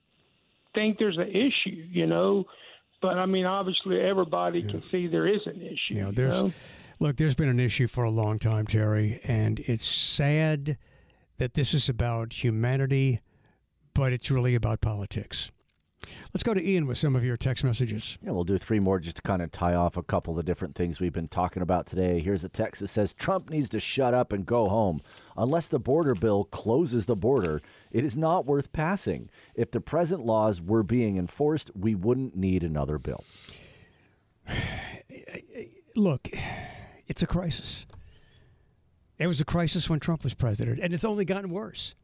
think 0.76 1.00
there's 1.00 1.18
an 1.18 1.30
issue, 1.30 1.86
you 1.90 2.06
know. 2.06 2.46
But 3.02 3.18
I 3.18 3.26
mean, 3.26 3.46
obviously, 3.46 4.00
everybody 4.00 4.62
can 4.62 4.84
see 4.92 5.08
there 5.08 5.26
is 5.26 5.42
an 5.46 5.62
issue. 5.62 5.96
You 5.96 6.02
know, 6.02 6.08
you 6.08 6.16
there's 6.16 6.44
know? 6.44 6.54
look, 7.00 7.18
there's 7.18 7.36
been 7.36 7.50
an 7.50 7.60
issue 7.60 7.88
for 7.88 8.04
a 8.04 8.10
long 8.12 8.40
time, 8.40 8.68
Terry, 8.68 9.22
and 9.24 9.60
it's 9.62 9.86
sad 9.86 10.78
that 11.38 11.54
this 11.54 11.74
is 11.74 11.88
about 11.88 12.44
humanity, 12.44 13.22
but 13.94 14.12
it's 14.12 14.30
really 14.30 14.54
about 14.56 14.82
politics. 14.82 15.52
Let's 16.34 16.44
go 16.44 16.54
to 16.54 16.64
Ian 16.64 16.88
with 16.88 16.98
some 16.98 17.16
of 17.16 17.24
your 17.24 17.38
text 17.38 17.64
messages. 17.64 18.18
Yeah, 18.22 18.32
we'll 18.32 18.44
do 18.44 18.58
three 18.58 18.80
more 18.80 19.00
just 19.00 19.18
to 19.18 19.22
kind 19.22 19.42
of 19.42 19.52
tie 19.52 19.74
off 19.76 19.98
a 19.98 20.04
couple 20.04 20.32
of 20.32 20.38
the 20.38 20.44
different 20.44 20.76
things 20.76 21.00
we've 21.00 21.14
been 21.14 21.28
talking 21.28 21.62
about 21.62 21.86
today. 21.86 22.20
Here's 22.20 22.44
a 22.44 22.50
text 22.50 22.82
that 22.82 22.88
says 22.90 23.14
Trump 23.14 23.50
needs 23.50 23.70
to 23.70 23.80
shut 23.80 24.14
up 24.14 24.32
and 24.34 24.46
go 24.46 24.70
home. 24.70 25.02
Unless 25.38 25.70
the 25.70 25.80
border 25.80 26.16
bill 26.16 26.46
closes 26.46 27.06
the 27.06 27.16
border, 27.16 27.62
it 27.92 28.04
is 28.04 28.16
not 28.18 28.46
worth 28.46 28.72
passing. 28.72 29.30
If 29.56 29.72
the 29.72 29.82
present 29.82 30.26
laws 30.26 30.62
were 30.62 30.84
being 30.84 31.18
enforced, 31.18 31.72
we 31.76 31.96
wouldn't 31.96 32.36
need 32.36 32.64
another 32.64 32.98
bill. 32.98 33.24
Look, 35.96 36.30
it's 37.08 37.24
a 37.24 37.28
crisis. 37.28 37.86
It 39.18 39.28
was 39.28 39.42
a 39.42 39.46
crisis 39.46 39.90
when 39.90 40.00
Trump 40.00 40.24
was 40.24 40.34
president, 40.34 40.80
and 40.80 40.94
it's 40.94 41.04
only 41.04 41.26
gotten 41.26 41.50
worse. 41.50 41.96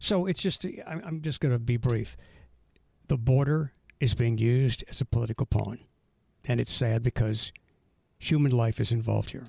So 0.00 0.26
it's 0.26 0.42
just, 0.42 0.66
I'm 0.84 1.00
I'm 1.04 1.20
just 1.20 1.40
going 1.40 1.52
to 1.52 1.60
be 1.60 1.76
brief. 1.76 2.16
The 3.08 3.16
border 3.16 3.72
is 4.00 4.14
being 4.14 4.38
used 4.38 4.84
as 4.88 5.00
a 5.00 5.04
political 5.04 5.46
pawn, 5.46 5.80
and 6.44 6.60
it's 6.60 6.72
sad 6.72 7.02
because 7.02 7.52
human 8.18 8.52
life 8.52 8.80
is 8.80 8.92
involved 8.92 9.30
here. 9.30 9.48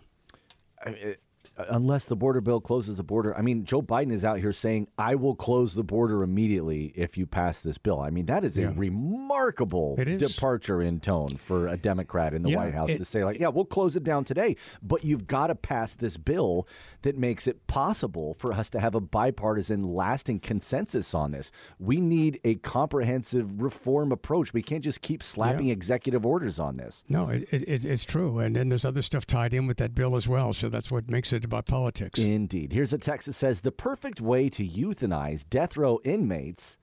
I- 0.86 0.90
it- 0.92 1.20
unless 1.58 2.06
the 2.06 2.16
border 2.16 2.42
bill 2.42 2.60
closes 2.60 2.98
the 2.98 3.04
border. 3.04 3.36
I 3.38 3.42
mean, 3.42 3.64
Joe 3.66 3.82
Biden 3.82 4.12
is 4.12 4.26
out 4.26 4.40
here 4.40 4.52
saying, 4.54 4.88
I 4.98 5.16
will 5.16 5.36
close 5.36 5.74
the 5.74 5.84
border 5.84 6.24
immediately 6.24 6.94
if 6.96 7.18
you 7.18 7.26
pass 7.28 7.62
this 7.62 7.78
bill. 7.78 8.00
I 8.00 8.10
mean, 8.10 8.26
that 8.26 8.44
is 8.44 8.58
Yeah. 8.58 8.70
a 8.70 8.72
remarkable 8.72 9.96
is. 10.00 10.20
departure 10.22 10.82
in 10.82 11.00
tone 11.00 11.38
for 11.38 11.68
a 11.68 11.78
Democrat 11.78 12.34
in 12.34 12.42
the 12.44 12.50
Yeah, 12.52 12.58
White 12.58 12.74
House 12.74 12.90
it- 12.92 12.98
to 12.98 13.06
say, 13.06 13.24
like, 13.24 13.40
yeah, 13.40 13.50
we'll 13.50 13.66
close 13.66 13.96
it 13.96 14.04
down 14.04 14.24
today, 14.24 14.56
but 14.82 15.04
you've 15.04 15.28
got 15.28 15.48
to 15.48 15.56
pass 15.56 15.94
this 15.96 16.18
bill 16.18 16.68
that 17.04 17.18
makes 17.18 17.48
it 17.48 17.68
possible 17.68 18.36
for 18.40 18.52
us 18.54 18.70
to 18.72 18.80
have 18.80 18.96
a 18.96 19.02
bipartisan, 19.02 19.84
lasting 19.84 20.40
consensus 20.40 21.14
on 21.14 21.32
this. 21.32 21.52
We 21.80 22.02
need 22.02 22.40
a 22.44 22.56
comprehensive 22.56 23.62
reform 23.62 24.12
approach. 24.12 24.54
We 24.54 24.62
can't 24.62 24.84
just 24.84 25.02
keep 25.02 25.22
slapping 25.24 25.70
executive 25.70 26.26
orders 26.26 26.60
on 26.60 26.78
this. 26.78 27.04
No, 27.10 27.30
it, 27.30 27.48
it, 27.52 27.64
it- 27.68 27.86
it's 27.86 28.04
true. 28.06 28.40
And 28.40 28.56
then 28.56 28.70
there's 28.70 28.86
other 28.86 29.02
stuff 29.02 29.26
tied 29.26 29.54
in 29.54 29.68
with 29.68 29.78
that 29.78 29.94
bill 29.94 30.16
as 30.16 30.28
well. 30.28 30.54
So 30.54 30.70
that's 30.70 30.92
what 30.92 31.10
makes 31.10 31.32
it 31.34 31.43
about 31.46 31.66
politics. 31.66 32.20
Indeed. 32.20 32.74
Here's 32.74 32.94
a 32.94 32.98
text 32.98 33.28
that 33.28 33.34
says 33.34 33.62
the 33.62 33.72
perfect 33.72 34.22
way 34.22 34.50
to 34.50 34.68
euthanize 34.68 35.46
death 35.50 35.78
row 35.78 36.00
inmates 36.04 36.78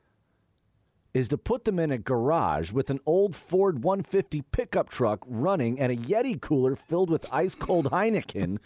is 1.13 1.29
to 1.29 1.37
put 1.39 1.65
them 1.65 1.79
in 1.79 1.91
a 1.91 1.99
garage 1.99 2.71
with 2.73 2.89
an 2.89 3.01
old 3.05 3.35
Ford 3.35 3.83
150 3.83 4.43
pickup 4.53 4.89
truck 4.89 5.21
running 5.27 5.81
and 5.81 5.91
a 5.91 5.97
Yeti 5.97 6.41
cooler 6.41 6.77
filled 6.77 7.11
with 7.11 7.27
ice 7.33 7.55
cold 7.55 7.87
Heineken. 7.91 8.59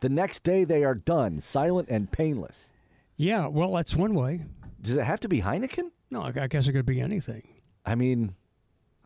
the 0.00 0.08
next 0.08 0.42
day 0.42 0.64
they 0.64 0.82
are 0.84 0.96
done, 0.96 1.40
silent 1.40 1.88
and 1.88 2.10
painless. 2.10 2.72
Yeah, 3.16 3.46
well, 3.46 3.72
that's 3.74 3.94
one 3.94 4.14
way. 4.14 4.46
Does 4.80 4.96
it 4.96 5.04
have 5.04 5.20
to 5.20 5.28
be 5.28 5.42
Heineken? 5.42 5.90
No, 6.10 6.22
I 6.22 6.32
I 6.36 6.46
guess 6.48 6.66
it 6.66 6.72
could 6.72 6.86
be 6.86 7.00
anything. 7.00 7.46
I 7.86 7.94
mean, 7.94 8.34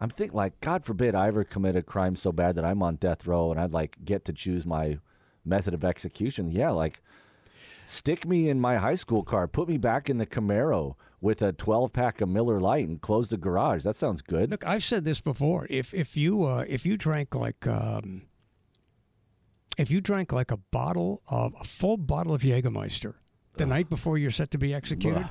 I'm 0.00 0.09
thinking 0.11 0.37
like, 0.37 0.61
God 0.61 0.85
forbid 0.85 1.14
I 1.14 1.28
ever 1.28 1.44
commit 1.44 1.76
a 1.76 1.82
crime 1.82 2.16
so 2.16 2.32
bad 2.32 2.56
that 2.56 2.64
I'm 2.64 2.82
on 2.82 2.96
death 2.96 3.26
row 3.26 3.50
and 3.50 3.61
I'd 3.61 3.72
like 3.72 3.96
get 4.04 4.24
to 4.26 4.32
choose 4.32 4.64
my 4.64 4.98
method 5.46 5.74
of 5.74 5.85
execution. 5.85 6.50
Yeah, 6.50 6.70
like 6.70 7.00
stick 7.85 8.26
me 8.26 8.48
in 8.48 8.61
my 8.61 8.76
high 8.76 8.96
school 8.96 9.22
car, 9.22 9.46
put 9.48 9.68
me 9.68 9.76
back 9.78 10.11
in 10.11 10.18
the 10.18 10.26
Camaro 10.26 10.96
with 11.20 11.40
a 11.42 11.52
12 11.52 11.92
pack 11.92 12.20
of 12.20 12.28
Miller 12.28 12.61
Lite 12.61 12.88
and 12.88 13.00
close 13.00 13.30
the 13.30 13.37
garage. 13.37 13.82
That 13.85 13.96
sounds 13.96 14.22
good. 14.22 14.50
Look, 14.50 14.66
I've 14.66 14.85
said 14.85 15.04
this 15.04 15.20
before. 15.20 15.66
If 15.70 15.94
if 15.94 16.16
you 16.16 16.44
uh, 16.44 16.64
if 16.68 16.85
you 16.85 16.96
drank 16.96 17.35
like 17.35 17.66
um, 17.66 18.26
if 19.78 19.90
you 19.90 20.00
drank 20.00 20.32
like 20.32 20.50
a 20.50 20.56
bottle 20.56 21.22
of 21.28 21.54
a 21.61 21.64
full 21.64 21.96
bottle 21.96 22.35
of 22.35 22.42
Jägermeister 22.42 23.14
the 23.56 23.66
night 23.66 23.88
before 23.88 24.18
you're 24.18 24.30
set 24.30 24.50
to 24.50 24.59
be 24.59 24.74
executed, 24.74 25.22
Ugh. 25.22 25.30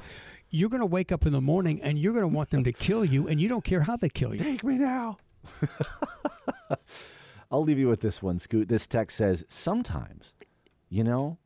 you're 0.50 0.70
going 0.70 0.80
to 0.82 0.86
wake 0.86 1.12
up 1.12 1.26
in 1.26 1.32
the 1.32 1.42
morning 1.42 1.82
and 1.82 2.00
you're 2.00 2.14
going 2.14 2.24
to 2.24 2.28
want 2.28 2.50
them 2.50 2.64
to 2.64 2.72
kill 2.72 3.06
you, 3.06 3.28
and 3.28 3.40
you 3.40 3.48
don't 3.48 3.64
care 3.64 3.82
how 3.82 3.96
they 3.98 4.10
kill 4.10 4.34
you. 4.34 4.40
Take 4.40 4.64
me 4.64 4.78
now. 4.78 5.18
I'll 7.56 7.64
leave 7.64 7.80
you 7.80 7.88
with 7.88 8.02
this 8.02 8.22
one, 8.22 8.38
Scoot. 8.38 8.68
This 8.68 8.86
text 8.86 9.16
says, 9.16 9.46
Sometimes, 9.48 10.34
you 10.90 11.06
know, 11.06 11.38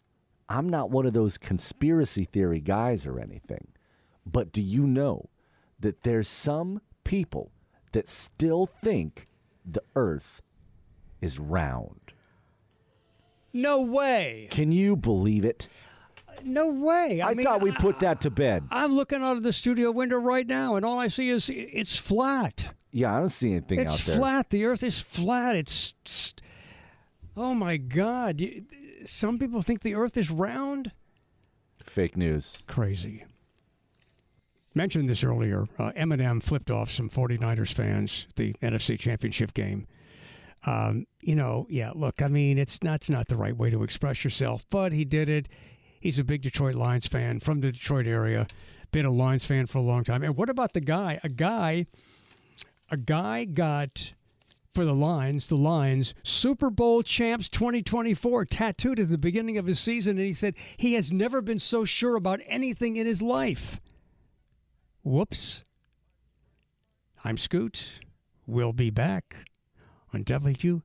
I'm 0.49 0.67
not 0.67 0.89
one 0.89 1.05
of 1.05 1.13
those 1.13 1.37
conspiracy 1.37 2.25
theory 2.25 2.61
guys 2.61 3.05
or 3.05 3.19
anything, 3.19 3.67
but 4.25 4.51
do 4.51 4.59
you 4.59 4.87
know 4.87 5.29
that 5.79 6.01
there's 6.01 6.27
some 6.27 6.81
people 7.03 7.51
that 7.91 8.09
still 8.09 8.65
think 8.83 9.27
the 9.63 9.83
earth 9.95 10.41
is 11.21 11.37
round? 11.37 12.13
No 13.53 13.79
way. 13.79 14.47
Can 14.49 14.71
you 14.71 14.95
believe 14.95 15.45
it? 15.45 15.67
No 16.43 16.71
way. 16.71 17.21
I, 17.21 17.29
I, 17.29 17.33
mean, 17.35 17.45
thought 17.45 17.61
we 17.61 17.71
put 17.71 17.99
that 17.99 18.21
to 18.21 18.31
bed. 18.31 18.63
I'm 18.71 18.95
looking 18.95 19.21
out 19.21 19.37
of 19.37 19.43
the 19.43 19.53
studio 19.53 19.91
window 19.91 20.17
right 20.17 20.47
now, 20.47 20.75
and 20.75 20.83
all 20.83 20.97
I 20.97 21.07
see 21.07 21.29
is 21.29 21.51
it's 21.53 21.99
flat. 21.99 22.73
Yeah, 22.91 23.15
I 23.15 23.19
don't 23.19 23.29
see 23.29 23.51
anything 23.51 23.79
it's 23.81 23.93
out 23.93 23.99
there. 23.99 24.17
flat. 24.17 24.49
The 24.49 24.65
Earth 24.65 24.83
is 24.83 24.99
flat. 24.99 25.55
It's, 25.55 25.93
it's 26.01 26.33
oh 27.37 27.53
my 27.53 27.77
God. 27.77 28.41
You- 28.41 28.65
Some 29.05 29.37
people 29.39 29.61
think 29.61 29.81
the 29.81 29.95
Earth 29.95 30.17
is 30.17 30.31
round. 30.31 30.91
Fake 31.83 32.17
news. 32.17 32.63
Crazy. 32.67 33.23
Mentioned 34.75 35.09
this 35.09 35.23
earlier. 35.23 35.65
Uh, 35.79 35.91
Eminem 35.97 36.41
flipped 36.43 36.69
off 36.69 36.91
some 36.91 37.09
49ers 37.09 37.73
fans 37.73 38.27
at 38.29 38.35
the 38.35 38.53
NFC 38.61 38.99
Championship 38.99 39.53
game. 39.53 39.87
Um, 40.65 41.05
you 41.21 41.35
know, 41.35 41.65
yeah. 41.69 41.91
Look, 41.95 42.21
I 42.21 42.27
mean, 42.27 42.57
it's 42.57 42.83
not 42.83 42.95
it's 42.95 43.09
not 43.09 43.27
the 43.29 43.37
right 43.37 43.55
way 43.55 43.69
to 43.69 43.81
express 43.83 44.23
yourself, 44.23 44.65
but 44.69 44.91
he 44.93 45.05
did 45.05 45.29
it. 45.29 45.47
He's 45.99 46.19
a 46.19 46.23
big 46.23 46.41
Detroit 46.41 46.75
Lions 46.75 47.07
fan 47.07 47.39
from 47.39 47.61
the 47.61 47.71
Detroit 47.71 48.07
area. 48.07 48.45
Been 48.91 49.05
a 49.05 49.11
Lions 49.11 49.45
fan 49.45 49.65
for 49.67 49.77
a 49.79 49.81
long 49.81 50.03
time. 50.03 50.23
And 50.23 50.35
what 50.35 50.49
about 50.49 50.73
the 50.73 50.81
guy? 50.81 51.19
A 51.23 51.29
guy, 51.29 51.85
a 52.91 52.97
guy 52.97 53.45
got 53.45 54.13
for 54.73 54.85
the 54.85 54.93
Lions, 54.93 55.49
the 55.49 55.57
Lions 55.57 56.13
Super 56.23 56.69
Bowl 56.69 57.03
champs 57.03 57.49
2024 57.49 58.45
tattooed 58.45 58.99
at 58.99 59.09
the 59.09 59.17
beginning 59.17 59.57
of 59.57 59.65
his 59.65 59.79
season, 59.79 60.17
and 60.17 60.25
he 60.25 60.33
said 60.33 60.55
he 60.77 60.93
has 60.93 61.11
never 61.11 61.41
been 61.41 61.59
so 61.59 61.85
sure 61.85 62.15
about 62.15 62.39
anything 62.47 62.95
in 62.95 63.05
his 63.05 63.21
life. 63.21 63.81
Whoops. 65.03 65.63
I'm 67.23 67.37
Scoot. 67.37 67.99
We'll 68.45 68.73
be 68.73 68.89
back 68.89 69.47
on 70.13 70.23
WWL. 70.23 70.81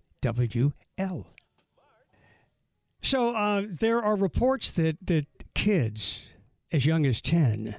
So 3.03 3.37
uh, 3.37 3.63
there 3.69 4.03
are 4.03 4.17
reports 4.17 4.71
that, 4.73 4.97
that 5.07 5.27
kids 5.55 6.29
as 6.73 6.87
young 6.87 7.05
as 7.07 7.21
10 7.21 7.77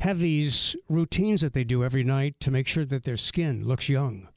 have 0.00 0.18
these 0.18 0.76
routines 0.88 1.42
that 1.42 1.52
they 1.52 1.64
do 1.64 1.84
every 1.84 2.02
night 2.02 2.34
to 2.40 2.50
make 2.50 2.66
sure 2.66 2.84
that 2.84 3.04
their 3.04 3.16
skin 3.16 3.66
looks 3.66 3.88
young. 3.88 4.28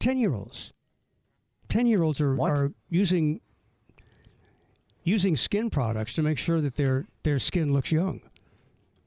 10 0.00 0.18
year 0.18 0.34
olds. 0.34 0.72
10 1.68 1.86
year 1.86 2.02
olds 2.02 2.20
are, 2.20 2.40
are 2.40 2.72
using 2.88 3.40
using 5.04 5.36
skin 5.36 5.70
products 5.70 6.14
to 6.14 6.22
make 6.22 6.38
sure 6.38 6.60
that 6.60 6.76
their 6.76 7.06
their 7.22 7.38
skin 7.38 7.72
looks 7.72 7.92
young. 7.92 8.20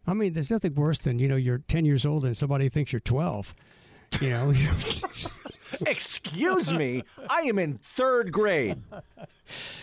I 0.06 0.14
mean, 0.14 0.34
there's 0.34 0.52
nothing 0.52 0.76
worse 0.76 1.00
than, 1.00 1.20
you 1.20 1.28
know, 1.28 1.36
you're 1.36 1.60
10 1.60 1.86
years 1.86 2.06
old 2.06 2.26
and 2.26 2.36
somebody 2.36 2.70
thinks 2.70 2.92
you're 2.92 3.00
12. 3.00 3.56
You 4.20 4.30
know, 4.32 4.54
Excuse 5.88 6.72
me, 6.74 7.04
I 7.30 7.42
am 7.42 7.60
in 7.60 7.80
third 7.96 8.32
grade. 8.32 8.78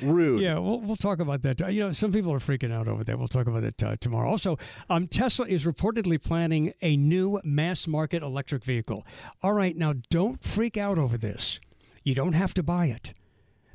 Rude. 0.03 0.41
Yeah, 0.41 0.59
we'll, 0.59 0.81
we'll 0.81 0.97
talk 0.97 1.19
about 1.19 1.43
that. 1.43 1.61
You 1.73 1.85
know, 1.85 1.93
some 1.93 2.13
people 2.13 2.33
are 2.33 2.39
freaking 2.39 2.73
out 2.73 2.89
over 2.89 3.05
that. 3.05 3.19
We'll 3.19 3.29
talk 3.29 3.47
about 3.47 3.63
that 3.63 3.83
uh, 3.83 3.97
tomorrow. 4.01 4.31
Also, 4.31 4.59
um, 4.89 5.09
Tesla 5.09 5.47
is 5.47 5.65
reportedly 5.65 6.23
planning 6.23 6.73
a 6.81 6.97
new 6.97 7.41
mass 7.45 7.87
market 7.87 8.23
electric 8.23 8.65
vehicle. 8.65 9.07
All 9.43 9.53
right, 9.53 9.77
now 9.77 9.95
don't 10.11 10.43
freak 10.43 10.77
out 10.77 10.99
over 10.99 11.19
this. 11.19 11.61
You 12.05 12.15
don't 12.15 12.33
have 12.33 12.55
to 12.55 12.63
buy 12.63 12.87
it. 12.87 13.13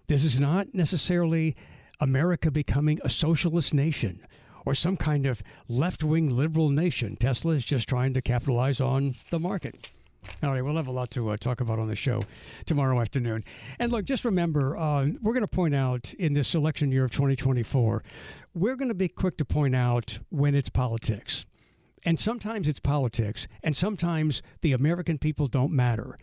This 0.08 0.24
is 0.24 0.40
not 0.40 0.74
necessarily 0.74 1.56
America 2.00 2.52
becoming 2.52 3.00
a 3.04 3.10
socialist 3.10 3.74
nation 3.74 4.26
or 4.66 4.74
some 4.74 4.98
kind 4.98 5.26
of 5.26 5.44
left 5.68 6.04
wing 6.04 6.36
liberal 6.36 6.70
nation. 6.70 7.16
Tesla 7.16 7.54
is 7.54 7.64
just 7.64 7.88
trying 7.88 8.14
to 8.14 8.22
capitalize 8.22 8.82
on 8.82 9.16
the 9.30 9.40
market. 9.40 9.92
All 10.42 10.52
right, 10.52 10.62
we'll 10.62 10.76
have 10.76 10.88
a 10.88 10.92
lot 10.92 11.10
to 11.12 11.30
uh, 11.30 11.38
talk 11.38 11.62
about 11.62 11.80
on 11.80 11.88
the 11.88 11.96
show 11.96 12.22
tomorrow 12.66 13.00
afternoon. 13.00 13.44
And 13.80 13.92
look, 13.92 14.06
just 14.06 14.26
remember, 14.26 14.78
uh, 14.78 15.08
we're 15.22 15.34
going 15.34 15.42
to 15.42 15.48
point 15.48 15.76
out 15.76 16.14
in 16.16 16.34
this 16.34 16.54
election 16.54 16.92
year 16.92 17.06
of 17.06 17.12
2024, 17.12 18.04
we're 18.54 18.76
going 18.76 18.90
to 18.90 18.94
be 18.94 19.08
quick 19.08 19.38
to 19.38 19.46
point 19.46 19.76
out 19.76 20.20
when 20.30 20.56
it's 20.56 20.70
politics. 20.70 21.46
And 22.06 22.20
sometimes 22.20 22.68
it's 22.68 22.82
politics, 22.82 23.48
and 23.64 23.76
sometimes 23.76 24.42
the 24.62 24.74
American 24.74 25.18
people 25.18 25.48
don't 25.48 25.72
matter. 25.72 26.18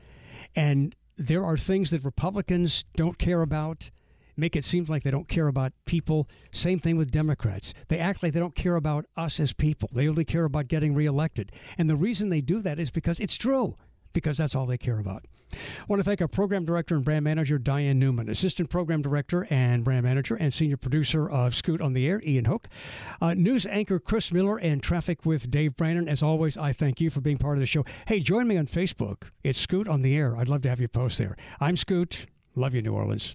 And 0.55 0.95
there 1.17 1.45
are 1.45 1.57
things 1.57 1.91
that 1.91 2.05
Republicans 2.05 2.85
don't 2.97 3.19
care 3.19 3.41
about, 3.41 3.91
make 4.37 4.57
it 4.57 4.65
seem 4.65 4.85
like 4.85 5.03
they 5.03 5.11
don't 5.11 5.29
care 5.29 5.49
about 5.49 5.73
people. 5.87 6.29
Same 6.53 6.79
thing 6.79 6.97
with 6.97 7.11
Democrats. 7.11 7.73
They 7.89 7.99
act 7.99 8.23
like 8.23 8.35
they 8.35 8.41
don't 8.41 8.55
care 8.55 8.77
about 8.77 9.07
us 9.17 9.41
as 9.41 9.53
people. 9.53 9.89
They 9.93 10.09
only 10.09 10.25
care 10.25 10.45
about 10.45 10.69
getting 10.69 10.95
reelected. 10.95 11.53
And 11.79 11.89
the 11.89 11.97
reason 11.97 12.29
they 12.29 12.41
do 12.41 12.61
that 12.61 12.79
is 12.79 12.91
because 12.91 13.21
it's 13.21 13.37
true 13.37 13.77
because 14.13 14.37
that's 14.37 14.55
all 14.55 14.67
they 14.67 14.79
care 14.79 14.99
about. 14.99 15.25
I 15.53 15.57
want 15.89 16.01
to 16.01 16.05
thank 16.05 16.21
our 16.21 16.29
program 16.29 16.65
director 16.65 16.95
and 16.95 17.05
brand 17.05 17.25
manager, 17.25 17.59
Diane 17.59 17.99
Newman, 17.99 18.29
assistant 18.29 18.71
program 18.71 19.03
director 19.03 19.47
and 19.51 19.83
brand 19.83 20.05
manager, 20.05 20.37
and 20.37 20.53
senior 20.53 20.77
producer 20.77 21.29
of 21.29 21.55
Scoot 21.55 21.81
on 21.81 21.93
the 21.93 22.07
Air, 22.07 22.23
Ian 22.25 22.45
Hook, 22.45 22.69
uh, 23.21 23.35
news 23.35 23.67
anchor 23.67 23.99
Chris 23.99 24.33
Miller, 24.33 24.59
and 24.59 24.83
traffic 24.83 25.27
with 25.27 25.51
Dave 25.51 25.77
Brandon. 25.77 26.09
As 26.09 26.23
always, 26.23 26.57
I 26.57 26.73
thank 26.73 27.01
you 27.01 27.11
for 27.11 27.21
being 27.21 27.39
part 27.39 27.57
of 27.57 27.61
the 27.61 27.67
show. 27.67 27.85
Hey, 28.07 28.21
join 28.21 28.47
me 28.47 28.57
on 28.57 28.67
Facebook. 28.67 29.25
It's 29.43 29.59
Scoot 29.59 29.89
on 29.89 30.03
the 30.03 30.17
Air. 30.17 30.37
I'd 30.37 30.49
love 30.49 30.63
to 30.63 30.69
have 30.69 30.81
you 30.81 30.89
post 30.89 31.19
there. 31.19 31.37
I'm 31.61 31.77
Scoot. 31.77 32.27
Love 32.55 32.75
you, 32.75 32.83
New 32.83 32.95
Orleans. 32.95 33.35